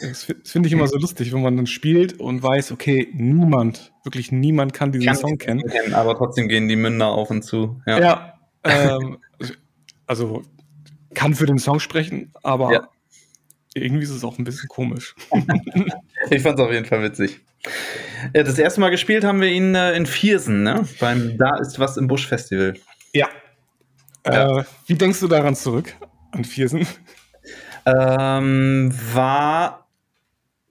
[0.00, 4.32] Das finde ich immer so lustig, wenn man dann spielt und weiß, okay, niemand, wirklich
[4.32, 5.62] niemand kann diesen kann Song kennen.
[5.68, 5.94] kennen.
[5.94, 7.80] Aber trotzdem gehen die Münder auf und zu.
[7.86, 9.18] Ja, ja ähm,
[10.06, 10.42] also
[11.14, 12.88] kann für den Song sprechen, aber ja.
[13.74, 15.14] irgendwie ist es auch ein bisschen komisch.
[16.30, 17.40] ich fand es auf jeden Fall witzig.
[18.34, 20.86] Ja, das erste Mal gespielt haben wir ihn äh, in Viersen, ne?
[21.00, 22.74] Beim Da ist was im Busch Festival.
[23.12, 23.28] Ja.
[24.26, 24.60] ja.
[24.60, 25.94] Äh, wie denkst du daran zurück,
[26.32, 26.86] an Viersen?
[27.86, 29.83] Ähm, war,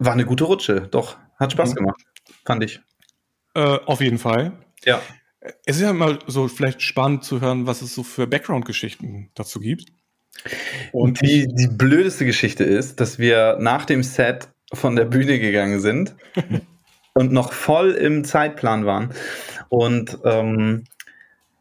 [0.06, 1.18] war eine gute Rutsche, doch.
[1.40, 1.76] Hat Spaß mhm.
[1.76, 2.02] gemacht,
[2.46, 2.82] fand ich.
[3.56, 4.54] Äh, auf jeden Fall.
[4.84, 5.02] Ja.
[5.66, 9.60] Es ist ja mal so vielleicht spannend zu hören, was es so für Background-Geschichten dazu
[9.60, 9.92] gibt.
[10.92, 15.80] Und die, die blödeste Geschichte ist, dass wir nach dem Set von der Bühne gegangen
[15.80, 16.16] sind
[17.14, 19.14] und noch voll im Zeitplan waren.
[19.70, 20.86] Und ähm,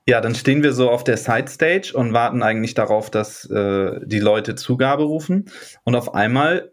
[0.07, 4.01] ja, dann stehen wir so auf der Side Stage und warten eigentlich darauf, dass äh,
[4.05, 5.51] die Leute Zugabe rufen.
[5.85, 6.72] Und auf einmal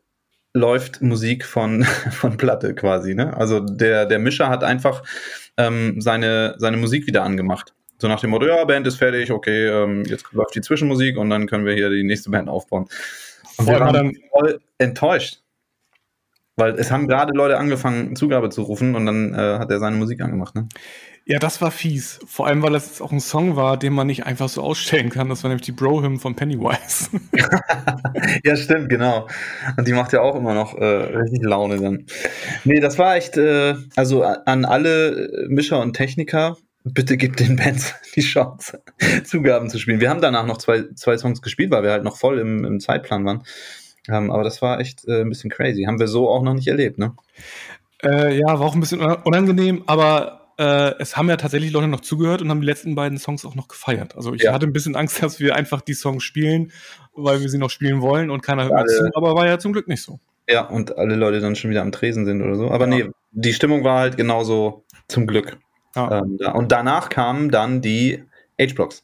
[0.53, 3.15] läuft Musik von, von Platte quasi.
[3.15, 3.35] Ne?
[3.35, 5.03] Also der, der Mischer hat einfach
[5.57, 7.73] ähm, seine, seine Musik wieder angemacht.
[7.97, 11.29] So nach dem Motto, ja, Band ist fertig, okay, ähm, jetzt läuft die Zwischenmusik und
[11.29, 12.87] dann können wir hier die nächste Band aufbauen.
[13.57, 15.41] Und wir waren dann voll enttäuscht.
[16.59, 19.95] Weil es haben gerade Leute angefangen, Zugabe zu rufen und dann äh, hat er seine
[19.95, 20.55] Musik angemacht.
[20.55, 20.67] Ne?
[21.25, 22.19] Ja, das war fies.
[22.25, 25.29] Vor allem, weil das auch ein Song war, den man nicht einfach so ausstellen kann.
[25.29, 27.09] Das war nämlich die Bro-Hymn von Pennywise.
[28.43, 29.27] ja, stimmt, genau.
[29.77, 32.07] Und die macht ja auch immer noch äh, richtig Laune dann.
[32.63, 37.93] Nee, das war echt, äh, also an alle Mischer und Techniker, bitte gebt den Bands
[38.15, 38.81] die Chance,
[39.23, 40.01] Zugaben zu spielen.
[40.01, 42.79] Wir haben danach noch zwei, zwei Songs gespielt, weil wir halt noch voll im, im
[42.79, 43.43] Zeitplan waren.
[44.07, 45.83] Ähm, aber das war echt äh, ein bisschen crazy.
[45.83, 47.15] Haben wir so auch noch nicht erlebt, ne?
[48.03, 52.01] Äh, ja, war auch ein bisschen unangenehm, aber äh, es haben ja tatsächlich Leute noch
[52.01, 54.15] zugehört und haben die letzten beiden Songs auch noch gefeiert.
[54.15, 54.53] Also ich ja.
[54.53, 56.71] hatte ein bisschen Angst, dass wir einfach die Songs spielen,
[57.13, 59.73] weil wir sie noch spielen wollen und keiner hört alle, zu, aber war ja zum
[59.73, 60.19] Glück nicht so.
[60.49, 62.71] Ja, und alle Leute dann schon wieder am Tresen sind oder so.
[62.71, 63.05] Aber ja.
[63.05, 65.57] nee, die Stimmung war halt genauso zum Glück.
[65.95, 66.19] Ja.
[66.19, 66.39] Ähm.
[66.53, 68.23] Und danach kamen dann die
[68.59, 69.03] H-Blocks.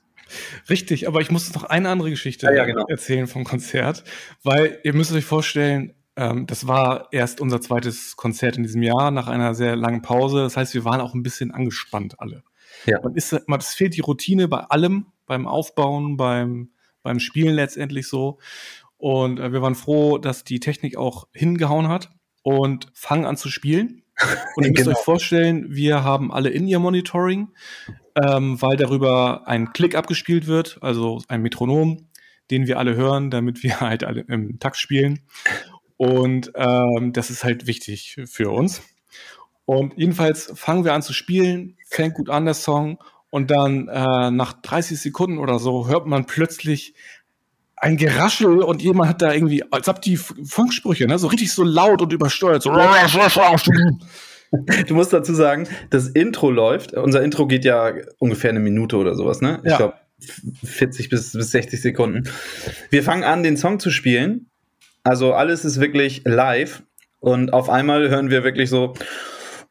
[0.69, 2.85] Richtig, aber ich muss noch eine andere Geschichte ja, ja, genau.
[2.87, 4.03] erzählen vom Konzert,
[4.43, 9.11] weil ihr müsst euch vorstellen, ähm, das war erst unser zweites Konzert in diesem Jahr
[9.11, 10.39] nach einer sehr langen Pause.
[10.39, 12.43] Das heißt, wir waren auch ein bisschen angespannt alle.
[12.85, 12.99] Ja.
[13.01, 16.71] Man ist, man, es fehlt die Routine bei allem, beim Aufbauen, beim,
[17.03, 18.39] beim Spielen letztendlich so.
[18.97, 22.11] Und äh, wir waren froh, dass die Technik auch hingehauen hat
[22.43, 24.03] und fangen an zu spielen.
[24.55, 24.97] Und ihr müsst genau.
[24.97, 27.49] euch vorstellen, wir haben alle In-Ear-Monitoring,
[28.15, 32.07] ähm, weil darüber ein Klick abgespielt wird, also ein Metronom,
[32.51, 35.19] den wir alle hören, damit wir halt alle im Takt spielen.
[35.97, 38.81] Und ähm, das ist halt wichtig für uns.
[39.65, 42.99] Und jedenfalls fangen wir an zu spielen, fängt gut an der Song
[43.29, 46.93] und dann äh, nach 30 Sekunden oder so hört man plötzlich
[47.77, 51.63] ein Geraschel und jemand hat da irgendwie, als ob die Funksprüche, ne, so richtig so
[51.63, 52.63] laut und übersteuert.
[52.63, 52.71] So.
[54.87, 56.93] Du musst dazu sagen, das Intro läuft.
[56.93, 59.59] Unser Intro geht ja ungefähr eine Minute oder sowas, ne?
[59.63, 59.77] Ich ja.
[59.77, 59.95] glaube
[60.63, 62.29] 40 bis, bis 60 Sekunden.
[62.89, 64.49] Wir fangen an, den Song zu spielen.
[65.03, 66.83] Also alles ist wirklich live.
[67.19, 68.93] Und auf einmal hören wir wirklich so,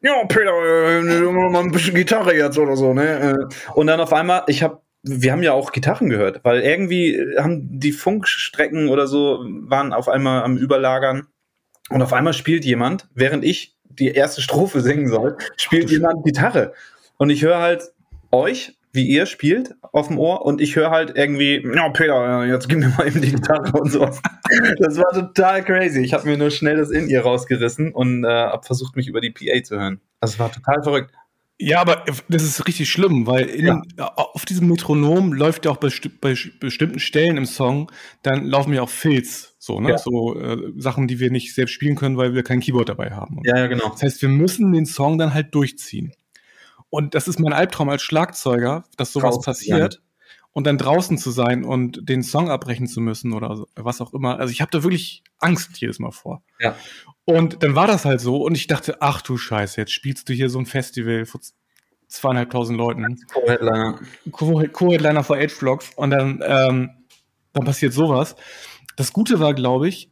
[0.01, 3.47] ja, Peter, äh, mal ein bisschen Gitarre jetzt oder so, ne?
[3.73, 7.79] Und dann auf einmal, ich habe wir haben ja auch Gitarren gehört, weil irgendwie haben
[7.79, 11.27] die Funkstrecken oder so waren auf einmal am Überlagern
[11.89, 16.73] und auf einmal spielt jemand, während ich die erste Strophe singen soll, spielt jemand Gitarre
[17.17, 17.91] und ich höre halt
[18.31, 22.67] euch, wie ihr spielt auf dem Ohr und ich höre halt irgendwie, ja Peter, jetzt
[22.67, 24.21] gib mir mal eben die Gitarre und sowas.
[24.79, 26.01] Das war total crazy.
[26.01, 29.19] Ich habe mir nur schnell das in ihr rausgerissen und äh, habe versucht, mich über
[29.19, 29.99] die PA zu hören.
[30.21, 31.11] Das war total verrückt.
[31.57, 34.13] Ja, aber das ist richtig schlimm, weil in, ja.
[34.15, 35.89] auf diesem Metronom läuft ja auch bei,
[36.19, 37.89] bei, bestimmten Stellen im Song,
[38.23, 39.91] dann laufen ja auch Filz, so, ne?
[39.91, 39.97] Ja.
[39.97, 43.39] So äh, Sachen, die wir nicht selbst spielen können, weil wir kein Keyboard dabei haben.
[43.45, 43.89] Ja, ja, genau.
[43.89, 46.13] Das heißt, wir müssen den Song dann halt durchziehen.
[46.89, 49.93] Und das ist mein Albtraum als Schlagzeuger, dass sowas Traum, passiert.
[49.93, 49.99] Ja.
[50.55, 54.13] Und dann draußen zu sein und den Song abbrechen zu müssen oder so, was auch
[54.13, 54.39] immer.
[54.39, 56.43] Also ich habe da wirklich Angst jedes Mal vor.
[56.61, 56.77] Ja.
[57.25, 60.33] Und dann war das halt so und ich dachte, ach du Scheiße, jetzt spielst du
[60.33, 61.41] hier so ein Festival vor
[62.07, 63.19] zweieinhalbtausend Leuten.
[63.33, 63.99] Co-Headliner.
[64.31, 66.91] Co-Headliner vor Age Vlogs und dann, ähm,
[67.51, 68.37] dann passiert sowas.
[68.95, 70.09] Das Gute war, glaube ich,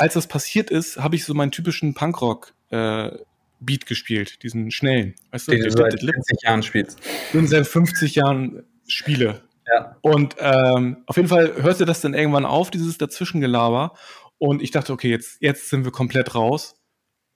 [0.00, 3.12] als das passiert ist, habe ich so meinen typischen Punkrock äh,
[3.60, 5.14] Beat gespielt, diesen schnellen.
[5.30, 6.98] Weißt du, den du seit 50 Jahren spielst.
[7.32, 9.44] Den seit 50 Jahren spiele.
[9.72, 9.96] Ja.
[10.02, 13.94] Und ähm, auf jeden Fall hörte das dann irgendwann auf, dieses Dazwischengelaber.
[14.38, 16.76] Und ich dachte, okay, jetzt, jetzt sind wir komplett raus.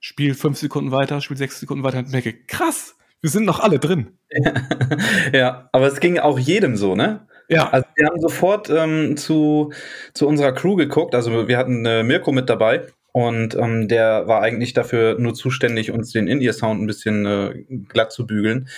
[0.01, 3.79] Spiel fünf Sekunden weiter, spiel sechs Sekunden weiter und merke, krass, wir sind noch alle
[3.79, 4.19] drin.
[5.33, 7.27] ja, aber es ging auch jedem so, ne?
[7.49, 7.71] Ja.
[7.71, 9.73] Also wir haben sofort ähm, zu,
[10.13, 11.15] zu unserer Crew geguckt.
[11.15, 15.91] Also wir hatten äh, Mirko mit dabei und ähm, der war eigentlich dafür nur zuständig,
[15.91, 18.69] uns den In-Ear-Sound ein bisschen äh, glatt zu bügeln.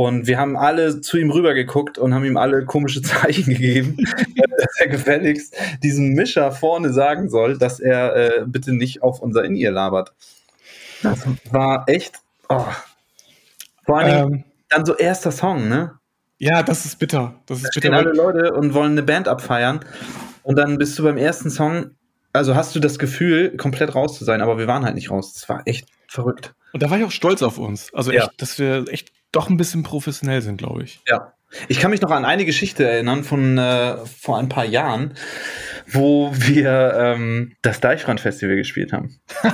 [0.00, 4.80] Und wir haben alle zu ihm rübergeguckt und haben ihm alle komische Zeichen gegeben, dass
[4.80, 9.72] er gefälligst diesem Mischer vorne sagen soll, dass er äh, bitte nicht auf unser In-Ear
[9.72, 10.14] labert.
[11.02, 12.14] Das war echt.
[12.48, 12.64] Oh.
[13.84, 15.92] Vor allem ähm, dann so erster Song, ne?
[16.38, 17.34] Ja, das ist bitter.
[17.44, 17.80] Das ist da bitter.
[17.80, 19.80] Stehen alle Leute und wollen eine Band abfeiern.
[20.44, 21.90] Und dann bist du beim ersten Song,
[22.32, 25.34] also hast du das Gefühl, komplett raus zu sein, aber wir waren halt nicht raus.
[25.34, 26.54] Das war echt verrückt.
[26.72, 27.92] Und da war ich auch stolz auf uns.
[27.92, 28.30] Also echt, ja.
[28.38, 31.00] dass wir echt doch ein bisschen professionell sind, glaube ich.
[31.06, 31.34] Ja.
[31.66, 35.14] Ich kann mich noch an eine Geschichte erinnern von äh, vor ein paar Jahren,
[35.88, 39.20] wo wir ähm, das Deichbrand-Festival gespielt haben.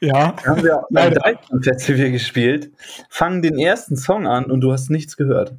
[0.00, 0.32] Ja.
[0.32, 2.72] Da haben wir beim Deichbrand-Festival gespielt,
[3.08, 5.54] fangen den ersten Song an und du hast nichts gehört.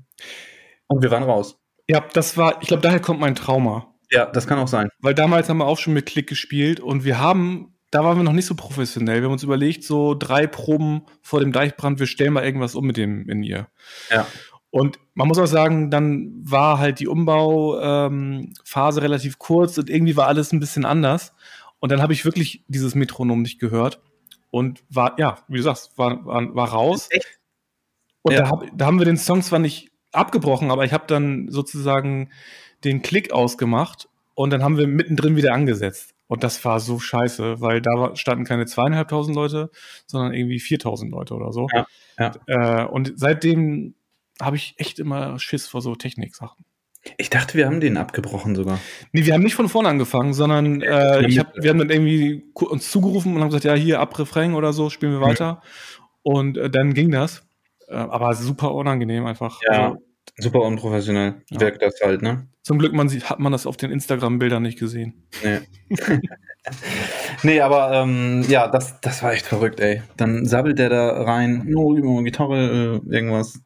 [0.87, 1.57] Und wir waren raus.
[1.87, 3.93] Ja, das war, ich glaube, daher kommt mein Trauma.
[4.11, 4.89] Ja, das kann auch sein.
[4.99, 8.23] Weil damals haben wir auch schon mit Klick gespielt und wir haben da waren wir
[8.23, 9.21] noch nicht so professionell.
[9.21, 12.85] Wir haben uns überlegt, so drei Proben vor dem Deichbrand, wir stellen mal irgendwas um
[12.85, 13.67] mit dem in ihr.
[14.11, 14.27] Ja.
[14.71, 20.15] Und man muss auch sagen, dann war halt die Umbauphase ähm, relativ kurz und irgendwie
[20.15, 21.33] war alles ein bisschen anders.
[21.79, 24.01] Und dann habe ich wirklich dieses Metronom nicht gehört
[24.51, 27.07] und war, ja, wie du sagst, war, war, war raus.
[27.09, 27.39] Echt?
[28.21, 28.41] Und ja.
[28.41, 32.29] da, hab, da haben wir den Song zwar nicht abgebrochen, aber ich habe dann sozusagen
[32.83, 36.13] den Klick ausgemacht und dann haben wir mittendrin wieder angesetzt.
[36.29, 39.71] Und das war so scheiße, weil da standen keine zweieinhalbtausend Leute,
[40.05, 41.67] sondern irgendwie viertausend Leute oder so.
[41.73, 41.87] Ja,
[42.19, 42.83] ja.
[42.83, 43.95] Äh, und seitdem
[44.39, 46.63] habe ich echt immer Schiss vor so Techniksachen.
[47.17, 48.79] Ich dachte, wir haben den abgebrochen sogar.
[49.11, 52.43] Nee, wir haben nicht von vorne angefangen, sondern äh, ich hab, wir haben dann irgendwie
[52.53, 55.63] uns zugerufen und haben gesagt, ja, hier Abrefrain oder so, spielen wir weiter.
[55.63, 56.01] Mhm.
[56.21, 57.41] Und äh, dann ging das.
[57.87, 59.59] Äh, aber super unangenehm einfach.
[59.67, 59.97] Ja, also,
[60.37, 61.59] super unprofessionell ja.
[61.59, 62.47] wirkt das halt, ne?
[62.69, 65.23] Zum Glück man sieht, hat man das auf den Instagram-Bildern nicht gesehen.
[65.43, 65.61] Nee.
[67.41, 70.03] nee, aber ähm, ja, das, das war echt verrückt, ey.
[70.17, 73.59] Dann sabbelt der da rein, nur oh, Gitarre, äh, irgendwas.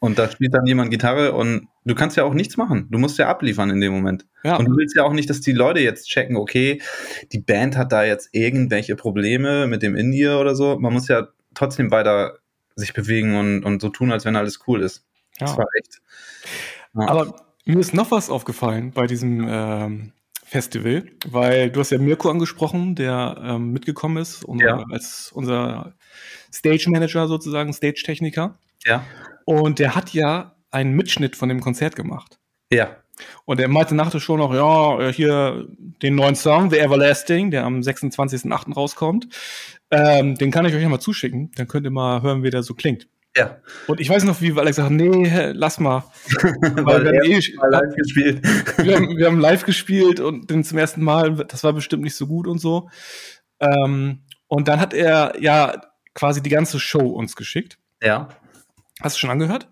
[0.00, 2.88] Und da spielt dann jemand Gitarre und du kannst ja auch nichts machen.
[2.90, 4.26] Du musst ja abliefern in dem Moment.
[4.42, 4.56] Ja.
[4.56, 6.82] Und du willst ja auch nicht, dass die Leute jetzt checken, okay,
[7.30, 10.80] die Band hat da jetzt irgendwelche Probleme mit dem Indie oder so.
[10.80, 12.38] Man muss ja trotzdem weiter
[12.74, 15.04] sich bewegen und, und so tun, als wenn alles cool ist.
[15.38, 15.46] Ja.
[15.46, 16.00] Das war echt.
[16.94, 17.06] Ja.
[17.06, 20.12] Aber mir ist noch was aufgefallen bei diesem ähm,
[20.44, 24.84] Festival, weil du hast ja Mirko angesprochen, der ähm, mitgekommen ist, unser, ja.
[24.90, 25.94] als unser
[26.52, 28.58] Stage Manager sozusagen, Stage Techniker.
[28.84, 29.04] Ja.
[29.44, 32.38] Und der hat ja einen Mitschnitt von dem Konzert gemacht.
[32.70, 32.96] Ja.
[33.44, 35.68] Und er meinte nach der Show noch, ja, hier
[36.02, 38.74] den neuen Song, The Everlasting, der am 26.08.
[38.74, 39.28] rauskommt.
[39.90, 41.50] Ähm, den kann ich euch ja mal zuschicken.
[41.54, 43.08] Dann könnt ihr mal hören, wie der so klingt.
[43.36, 43.56] Ja.
[43.86, 46.04] Und ich weiß noch, wie Alex sagt, nee, lass mal.
[46.40, 48.42] Weil, Weil wir, haben eh, mal live gespielt.
[48.78, 52.14] wir, haben, wir haben live gespielt und den zum ersten Mal, das war bestimmt nicht
[52.14, 52.90] so gut und so.
[53.60, 55.80] Ähm, und dann hat er ja
[56.14, 57.78] quasi die ganze Show uns geschickt.
[58.02, 58.28] Ja.
[59.00, 59.68] Hast du schon angehört?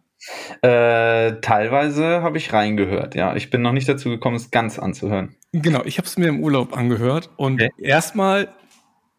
[0.63, 3.37] Äh, teilweise habe ich reingehört, ja.
[3.37, 5.37] Ich bin noch nicht dazu gekommen, es ganz anzuhören.
[5.53, 7.71] Genau, ich habe es mir im Urlaub angehört und okay.
[7.79, 8.49] erstmal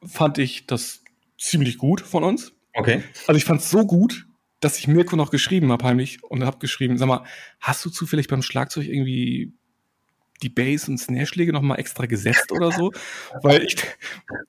[0.06, 1.04] fand ich das
[1.40, 2.54] ziemlich gut von uns.
[2.74, 3.04] Okay.
[3.28, 4.28] Also ich fand es so gut,
[4.62, 7.26] dass ich Mirko noch geschrieben habe heimlich und habe geschrieben, sag mal,
[7.60, 9.54] hast du zufällig beim Schlagzeug irgendwie
[10.42, 12.92] die Bass- und Snare-Schläge nochmal extra gesetzt oder so?
[13.44, 13.76] Weil ich,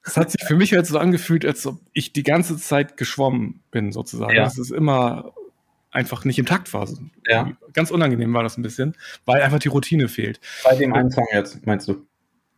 [0.05, 3.62] das hat sich für mich halt so angefühlt, als ob ich die ganze Zeit geschwommen
[3.70, 4.35] bin, sozusagen.
[4.35, 4.44] Ja.
[4.44, 5.35] Dass es immer
[5.90, 6.88] einfach nicht im Takt war.
[7.27, 7.53] Ja.
[7.72, 10.40] Ganz unangenehm war das ein bisschen, weil einfach die Routine fehlt.
[10.64, 12.07] Bei dem einen Song jetzt, meinst du?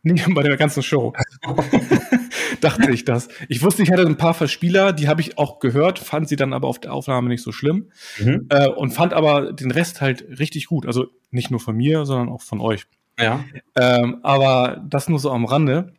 [0.03, 1.13] Nee, bei der ganzen Show.
[2.61, 3.27] Dachte ich das.
[3.49, 6.53] Ich wusste, ich hatte ein paar Verspieler, die habe ich auch gehört, fand sie dann
[6.53, 7.91] aber auf der Aufnahme nicht so schlimm.
[8.19, 8.47] Mhm.
[8.49, 10.85] Äh, und fand aber den Rest halt richtig gut.
[10.85, 12.85] Also nicht nur von mir, sondern auch von euch.
[13.19, 13.43] Ja.
[13.75, 15.93] Ähm, aber das nur so am Rande.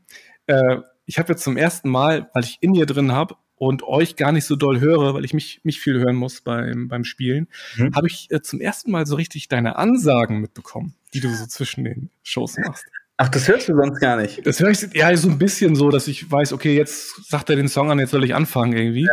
[0.46, 4.16] Äh, ich habe jetzt zum ersten Mal, weil ich in ihr drin habe, und euch
[4.16, 7.48] gar nicht so doll höre, weil ich mich, mich viel hören muss beim, beim Spielen,
[7.76, 7.94] mhm.
[7.94, 11.84] habe ich äh, zum ersten Mal so richtig deine Ansagen mitbekommen, die du so zwischen
[11.84, 12.84] den Shows machst.
[13.18, 14.46] Ach, das hörst du sonst gar nicht.
[14.46, 17.56] Das höre ich ja so ein bisschen so, dass ich weiß, okay, jetzt sagt er
[17.56, 19.06] den Song an, jetzt soll ich anfangen irgendwie.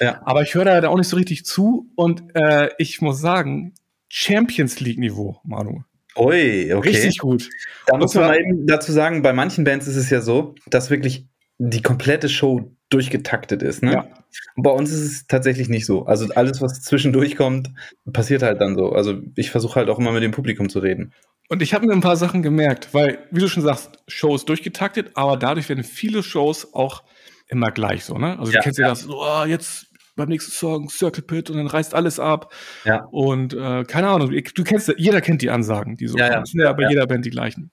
[0.00, 0.22] Ja, ja.
[0.24, 3.74] Aber ich höre da auch nicht so richtig zu und äh, ich muss sagen,
[4.08, 5.82] Champions League Niveau, Manu.
[6.16, 6.88] Ui, okay.
[6.88, 7.48] Richtig gut.
[7.86, 10.90] Da muss man mal eben dazu sagen, bei manchen Bands ist es ja so, dass
[10.90, 11.26] wirklich
[11.58, 13.82] die komplette Show durchgetaktet ist.
[13.82, 13.92] Ne?
[13.92, 14.08] Ja.
[14.56, 16.06] Und bei uns ist es tatsächlich nicht so.
[16.06, 17.70] Also alles, was zwischendurch kommt,
[18.12, 18.92] passiert halt dann so.
[18.92, 21.12] Also ich versuche halt auch immer mit dem Publikum zu reden.
[21.50, 24.48] Und ich habe mir ein paar Sachen gemerkt, weil, wie du schon sagst, Show ist
[24.48, 27.02] durchgetaktet, aber dadurch werden viele Shows auch
[27.48, 28.38] immer gleich so, ne?
[28.38, 31.56] Also ja, du kennst ja, das, so, oh, jetzt beim nächsten Song Circle Pit und
[31.56, 32.52] dann reißt alles ab.
[32.84, 33.04] Ja.
[33.10, 36.44] Und äh, keine Ahnung, du kennst, jeder kennt die Ansagen, die so ja, kommen.
[36.52, 37.72] Ja, ja bei jeder Band die gleichen.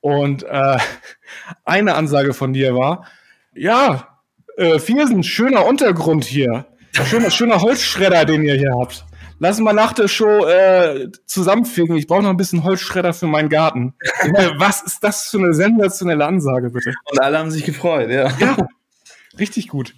[0.00, 0.78] Und äh,
[1.64, 3.06] eine Ansage von dir war,
[3.54, 4.18] ja,
[4.56, 6.66] äh, Viersen, schöner Untergrund hier.
[6.90, 9.05] Schöner, schöner Holzschredder, den ihr hier habt.
[9.38, 11.96] Lass mal nach der Show äh, zusammenfügen.
[11.96, 13.94] Ich brauche noch ein bisschen Holzschredder für meinen Garten.
[14.58, 16.94] Was ist das für eine sensationelle Ansage, bitte?
[17.10, 18.30] Und alle haben sich gefreut, ja.
[18.38, 18.56] Ja,
[19.38, 19.94] richtig gut.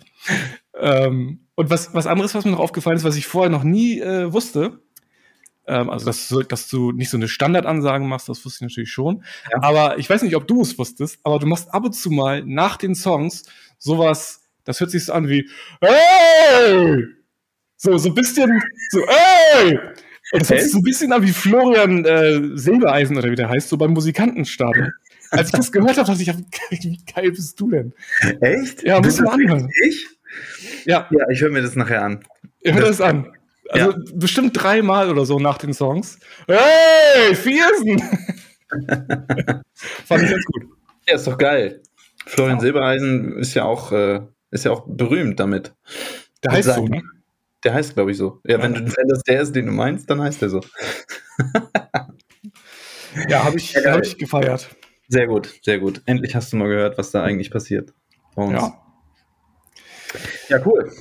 [0.74, 4.00] Ähm, und was, was anderes, was mir noch aufgefallen ist, was ich vorher noch nie
[4.00, 4.80] äh, wusste,
[5.66, 9.24] ähm, also dass, dass du nicht so eine Standardansage machst, das wusste ich natürlich schon.
[9.50, 9.62] Ja.
[9.62, 12.44] Aber ich weiß nicht, ob du es wusstest, aber du machst ab und zu mal
[12.44, 13.44] nach den Songs
[13.78, 15.48] sowas, das hört sich so an wie
[15.80, 17.17] Hey!
[17.78, 18.60] So, so ein bisschen,
[18.90, 19.78] so, ey!
[20.32, 23.48] Und das hört sich so ein bisschen an wie Florian äh, Silbereisen oder wie der
[23.48, 24.90] heißt, so beim Musikantenstadion.
[25.30, 27.94] Als ich das gehört habe, dachte ich, wie geil bist du denn?
[28.40, 28.82] Echt?
[28.82, 29.70] Ja, muss man anhören.
[29.86, 30.06] Ich?
[30.86, 31.08] Ja.
[31.10, 32.24] Ja, ich höre mir das nachher an.
[32.60, 33.32] Ich höre das an.
[33.70, 33.98] Also ja.
[34.14, 36.18] bestimmt dreimal oder so nach den Songs.
[36.46, 38.02] Hey, Viersen!
[40.06, 40.64] Fand ich ganz gut.
[41.06, 41.82] Ja, ist doch geil.
[42.26, 42.62] Florian ja.
[42.62, 45.74] Silbereisen ist ja auch, äh, ist ja auch berühmt damit.
[46.42, 47.02] Der heißt so, ne?
[47.64, 48.40] Der heißt, glaube ich, so.
[48.44, 50.60] Ja, wenn, du, wenn das der ist, den du meinst, dann heißt der so.
[53.28, 54.68] ja, habe ich, ja, hab ich gefeiert.
[55.08, 56.02] Sehr gut, sehr gut.
[56.06, 57.92] Endlich hast du mal gehört, was da eigentlich passiert.
[58.36, 58.80] Ja.
[60.48, 60.92] Ja, cool.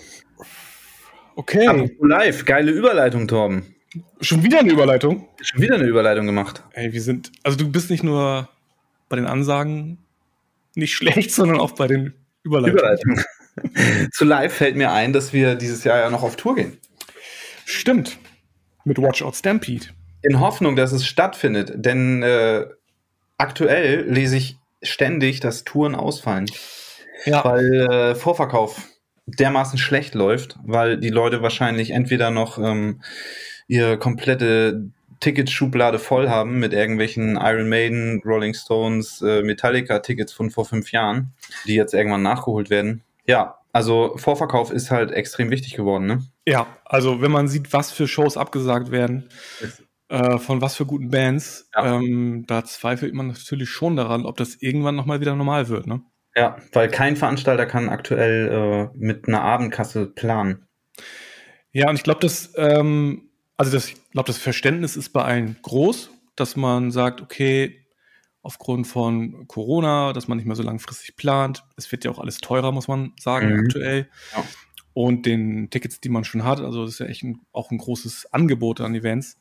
[1.35, 1.67] Okay.
[1.67, 3.75] Apropos live, geile Überleitung, Torben.
[4.21, 5.27] Schon wieder eine Überleitung?
[5.41, 6.63] Schon wieder eine Überleitung gemacht.
[6.73, 8.49] Ey, wir sind, also du bist nicht nur
[9.07, 9.99] bei den Ansagen
[10.75, 12.79] nicht schlecht, sondern auch bei den Überleitungen.
[12.79, 13.23] Überleitung.
[14.11, 16.77] Zu live fällt mir ein, dass wir dieses Jahr ja noch auf Tour gehen.
[17.65, 18.17] Stimmt.
[18.85, 19.87] Mit Watch Out Stampede.
[20.21, 22.65] In Hoffnung, dass es stattfindet, denn äh,
[23.37, 26.49] aktuell lese ich ständig, dass Touren ausfallen.
[27.25, 27.43] Ja.
[27.43, 28.81] Weil äh, Vorverkauf
[29.25, 33.01] dermaßen schlecht läuft, weil die Leute wahrscheinlich entweder noch ähm,
[33.67, 34.89] ihre komplette
[35.19, 41.33] Ticketschublade voll haben mit irgendwelchen Iron Maiden, Rolling Stones, äh, Metallica-Tickets von vor fünf Jahren,
[41.65, 43.03] die jetzt irgendwann nachgeholt werden.
[43.27, 46.23] Ja, also Vorverkauf ist halt extrem wichtig geworden, ne?
[46.45, 49.29] Ja, also wenn man sieht, was für Shows abgesagt werden,
[50.09, 51.97] äh, von was für guten Bands, ja.
[51.97, 56.01] ähm, da zweifelt man natürlich schon daran, ob das irgendwann nochmal wieder normal wird, ne?
[56.35, 60.67] Ja, weil kein Veranstalter kann aktuell äh, mit einer Abendkasse planen.
[61.71, 65.57] Ja, und ich glaube, das, ähm, also das, ich glaube, das Verständnis ist bei allen
[65.61, 67.86] groß, dass man sagt, okay,
[68.47, 71.65] aufgrund von Corona, dass man nicht mehr so langfristig plant.
[71.75, 73.59] Es wird ja auch alles teurer, muss man sagen, mhm.
[73.59, 74.07] aktuell.
[74.33, 74.43] Ja.
[74.93, 77.77] Und den Tickets, die man schon hat, also das ist ja echt ein, auch ein
[77.77, 79.37] großes Angebot an Events,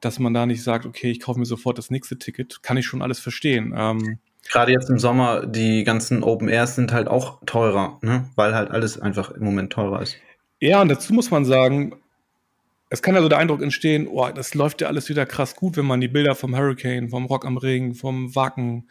[0.00, 2.86] dass man da nicht sagt, okay, ich kaufe mir sofort das nächste Ticket, kann ich
[2.86, 3.74] schon alles verstehen.
[3.76, 8.30] Ähm, Gerade jetzt im Sommer, die ganzen Open Airs sind halt auch teurer, ne?
[8.36, 10.16] weil halt alles einfach im Moment teurer ist.
[10.60, 11.94] Ja, und dazu muss man sagen,
[12.88, 15.86] es kann also der Eindruck entstehen, oh, das läuft ja alles wieder krass gut, wenn
[15.86, 18.88] man die Bilder vom Hurricane, vom Rock am Regen, vom Wacken,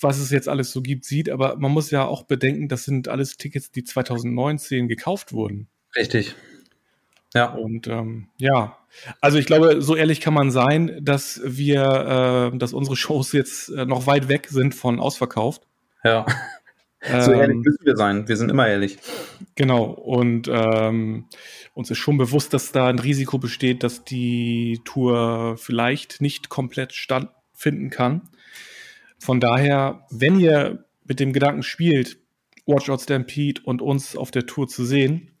[0.00, 1.30] was es jetzt alles so gibt, sieht.
[1.30, 5.68] Aber man muss ja auch bedenken, das sind alles Tickets, die 2019 gekauft wurden.
[5.94, 6.34] Richtig.
[7.34, 7.52] Ja.
[7.52, 8.78] Und ähm, ja,
[9.20, 13.70] also ich glaube, so ehrlich kann man sein, dass wir, äh, dass unsere Shows jetzt
[13.70, 15.66] äh, noch weit weg sind von ausverkauft.
[16.04, 16.26] Ja.
[17.02, 18.28] So ehrlich ähm, müssen wir sein.
[18.28, 18.98] Wir sind immer ehrlich.
[19.56, 19.84] Genau.
[19.84, 21.26] Und ähm,
[21.74, 26.92] uns ist schon bewusst, dass da ein Risiko besteht, dass die Tour vielleicht nicht komplett
[26.92, 28.28] stattfinden kann.
[29.18, 32.18] Von daher, wenn ihr mit dem Gedanken spielt,
[32.66, 35.32] Watch Out Stampede und uns auf der Tour zu sehen,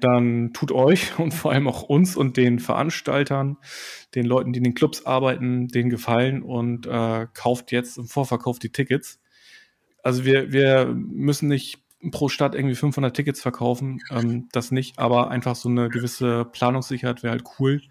[0.00, 3.56] dann tut euch und vor allem auch uns und den Veranstaltern,
[4.14, 8.58] den Leuten, die in den Clubs arbeiten, den Gefallen und äh, kauft jetzt im Vorverkauf
[8.58, 9.20] die Tickets.
[10.08, 15.30] Also wir, wir müssen nicht pro Stadt irgendwie 500 Tickets verkaufen, ähm, das nicht, aber
[15.30, 17.82] einfach so eine gewisse Planungssicherheit wäre halt cool.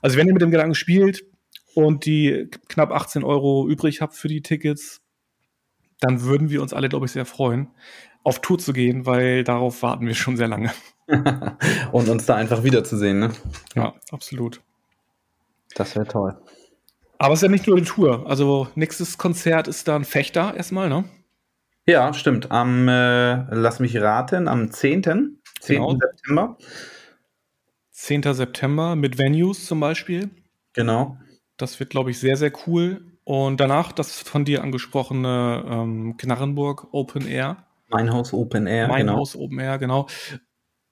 [0.00, 1.24] Also wenn ihr mit dem Gedanken spielt
[1.74, 5.02] und die knapp 18 Euro übrig habt für die Tickets,
[5.98, 7.70] dann würden wir uns alle, glaube ich, sehr freuen.
[8.22, 10.70] auf Tour zu gehen, weil darauf warten wir schon sehr lange.
[11.90, 13.32] Und uns da einfach wiederzusehen, ne?
[13.74, 14.60] Ja, absolut.
[15.74, 16.40] Das wäre toll.
[17.18, 18.28] Aber es ist ja nicht nur die Tour.
[18.28, 21.04] Also nächstes Konzert ist dann Fechter erstmal, ne?
[21.90, 22.52] Ja, stimmt.
[22.52, 25.02] Am, äh, lass mich raten, am 10.
[25.02, 25.38] 10.
[25.66, 25.98] Genau.
[25.98, 26.56] September.
[27.90, 28.22] 10.
[28.32, 30.30] September mit Venues zum Beispiel.
[30.72, 31.16] Genau.
[31.56, 33.18] Das wird, glaube ich, sehr, sehr cool.
[33.24, 37.66] Und danach das von dir angesprochene ähm, Knarrenburg Open Air.
[37.88, 39.16] Mein Haus Open Air, mein genau.
[39.18, 40.06] Haus Open Air, genau.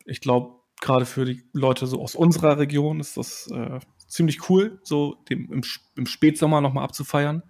[0.04, 3.78] Ich glaube, gerade für die Leute so aus unserer Region ist das äh,
[4.08, 5.62] ziemlich cool, so dem, im,
[5.96, 7.44] im Spätsommer nochmal abzufeiern.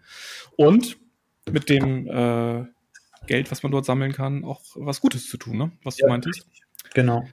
[0.56, 0.98] Und
[1.50, 2.66] mit dem äh,
[3.28, 5.70] Geld, was man dort sammeln kann, auch was Gutes zu tun, ne?
[5.84, 6.46] was du ja, meintest.
[6.94, 7.24] Genau.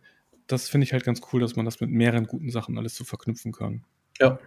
[0.46, 3.04] Das finde ich halt ganz cool, dass man das mit mehreren guten Sachen alles so
[3.04, 3.84] verknüpfen kann.
[4.20, 4.38] Ja.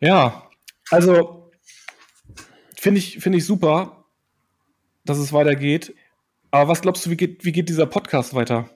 [0.00, 0.48] Ja,
[0.90, 1.50] also
[2.76, 4.04] finde ich, finde ich super,
[5.04, 5.94] dass es weitergeht.
[6.50, 8.68] Aber was glaubst du, wie geht, wie geht dieser Podcast weiter?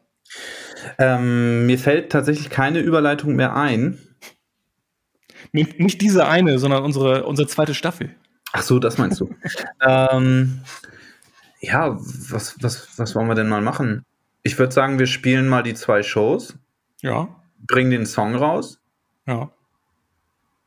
[0.98, 3.98] Ähm, mir fällt tatsächlich keine Überleitung mehr ein.
[5.52, 8.14] Nicht, nicht diese eine, sondern unsere, unsere zweite Staffel.
[8.56, 9.28] Ach so, das meinst du.
[9.86, 10.62] ähm,
[11.60, 14.06] ja, was, was, was wollen wir denn mal machen?
[14.42, 16.56] Ich würde sagen, wir spielen mal die zwei Shows.
[17.02, 17.28] Ja.
[17.66, 18.80] Bringen den Song raus.
[19.26, 19.50] Ja.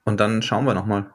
[0.03, 1.11] Und dann schauen wir nochmal.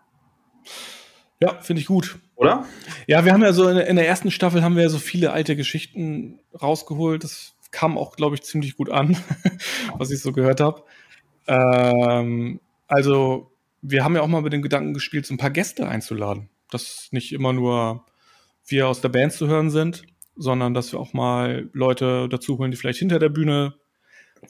[1.41, 2.19] Ja, finde ich gut.
[2.35, 2.67] Oder?
[3.07, 5.33] Ja, wir haben ja so in, in, der ersten Staffel haben wir ja so viele
[5.33, 7.23] alte Geschichten rausgeholt.
[7.23, 9.17] Das kam auch, glaube ich, ziemlich gut an,
[9.97, 10.83] was ich so gehört habe.
[11.47, 15.87] Ähm, also, wir haben ja auch mal mit dem Gedanken gespielt, so ein paar Gäste
[15.87, 16.49] einzuladen.
[16.75, 18.05] Dass nicht immer nur
[18.67, 20.03] wir aus der Band zu hören sind,
[20.35, 23.75] sondern dass wir auch mal Leute dazu holen, die vielleicht hinter der Bühne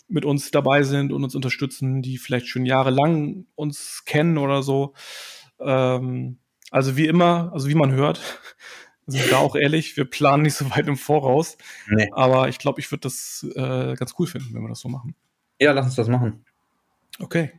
[0.09, 4.95] mit uns dabei sind und uns unterstützen, die vielleicht schon jahrelang uns kennen oder so.
[5.61, 6.39] Ähm,
[6.71, 8.21] also wie immer, also wie man hört,
[9.07, 11.59] sind wir da auch ehrlich, wir planen nicht so weit im Voraus.
[11.89, 12.09] Nee.
[12.13, 15.15] Aber ich glaube, ich würde das äh, ganz cool finden, wenn wir das so machen.
[15.61, 16.45] Ja, lass uns das machen.
[17.21, 17.53] Okay.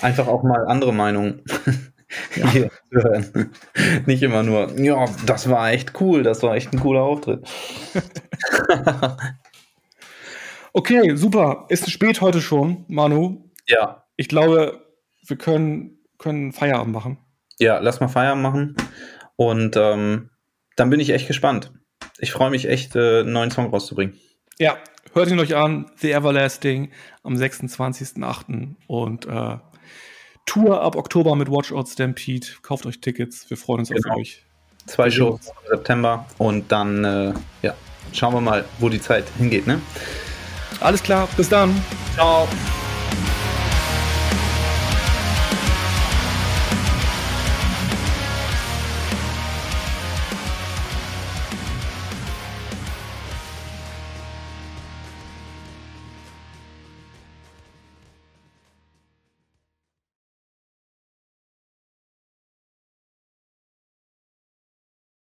[0.00, 1.42] Einfach auch mal andere Meinungen
[2.36, 2.68] ja.
[2.90, 3.52] hören.
[4.06, 7.48] Nicht immer nur, ja, das war echt cool, das war echt ein cooler Auftritt.
[10.74, 11.66] Okay, super.
[11.68, 13.50] Ist spät heute schon, Manu.
[13.66, 14.06] Ja.
[14.16, 14.86] Ich glaube,
[15.26, 17.18] wir können, können Feierabend machen.
[17.58, 18.76] Ja, lass mal Feierabend machen.
[19.36, 20.30] Und ähm,
[20.76, 21.72] dann bin ich echt gespannt.
[22.18, 24.18] Ich freue mich echt, äh, einen neuen Song rauszubringen.
[24.58, 24.78] Ja,
[25.12, 25.90] hört ihn euch an.
[25.96, 26.90] The Everlasting
[27.22, 28.76] am 26.08.
[28.86, 29.58] Und äh,
[30.46, 32.46] Tour ab Oktober mit Watch Out Stampede.
[32.62, 33.48] Kauft euch Tickets.
[33.48, 34.14] Wir freuen uns genau.
[34.14, 34.42] auf euch.
[34.86, 37.32] Zwei Shows im September und dann äh,
[37.62, 37.74] ja,
[38.12, 39.66] schauen wir mal, wo die Zeit hingeht.
[39.66, 39.80] Ne?
[40.80, 41.80] Alles klar, bis dann.
[42.14, 42.48] Ciao.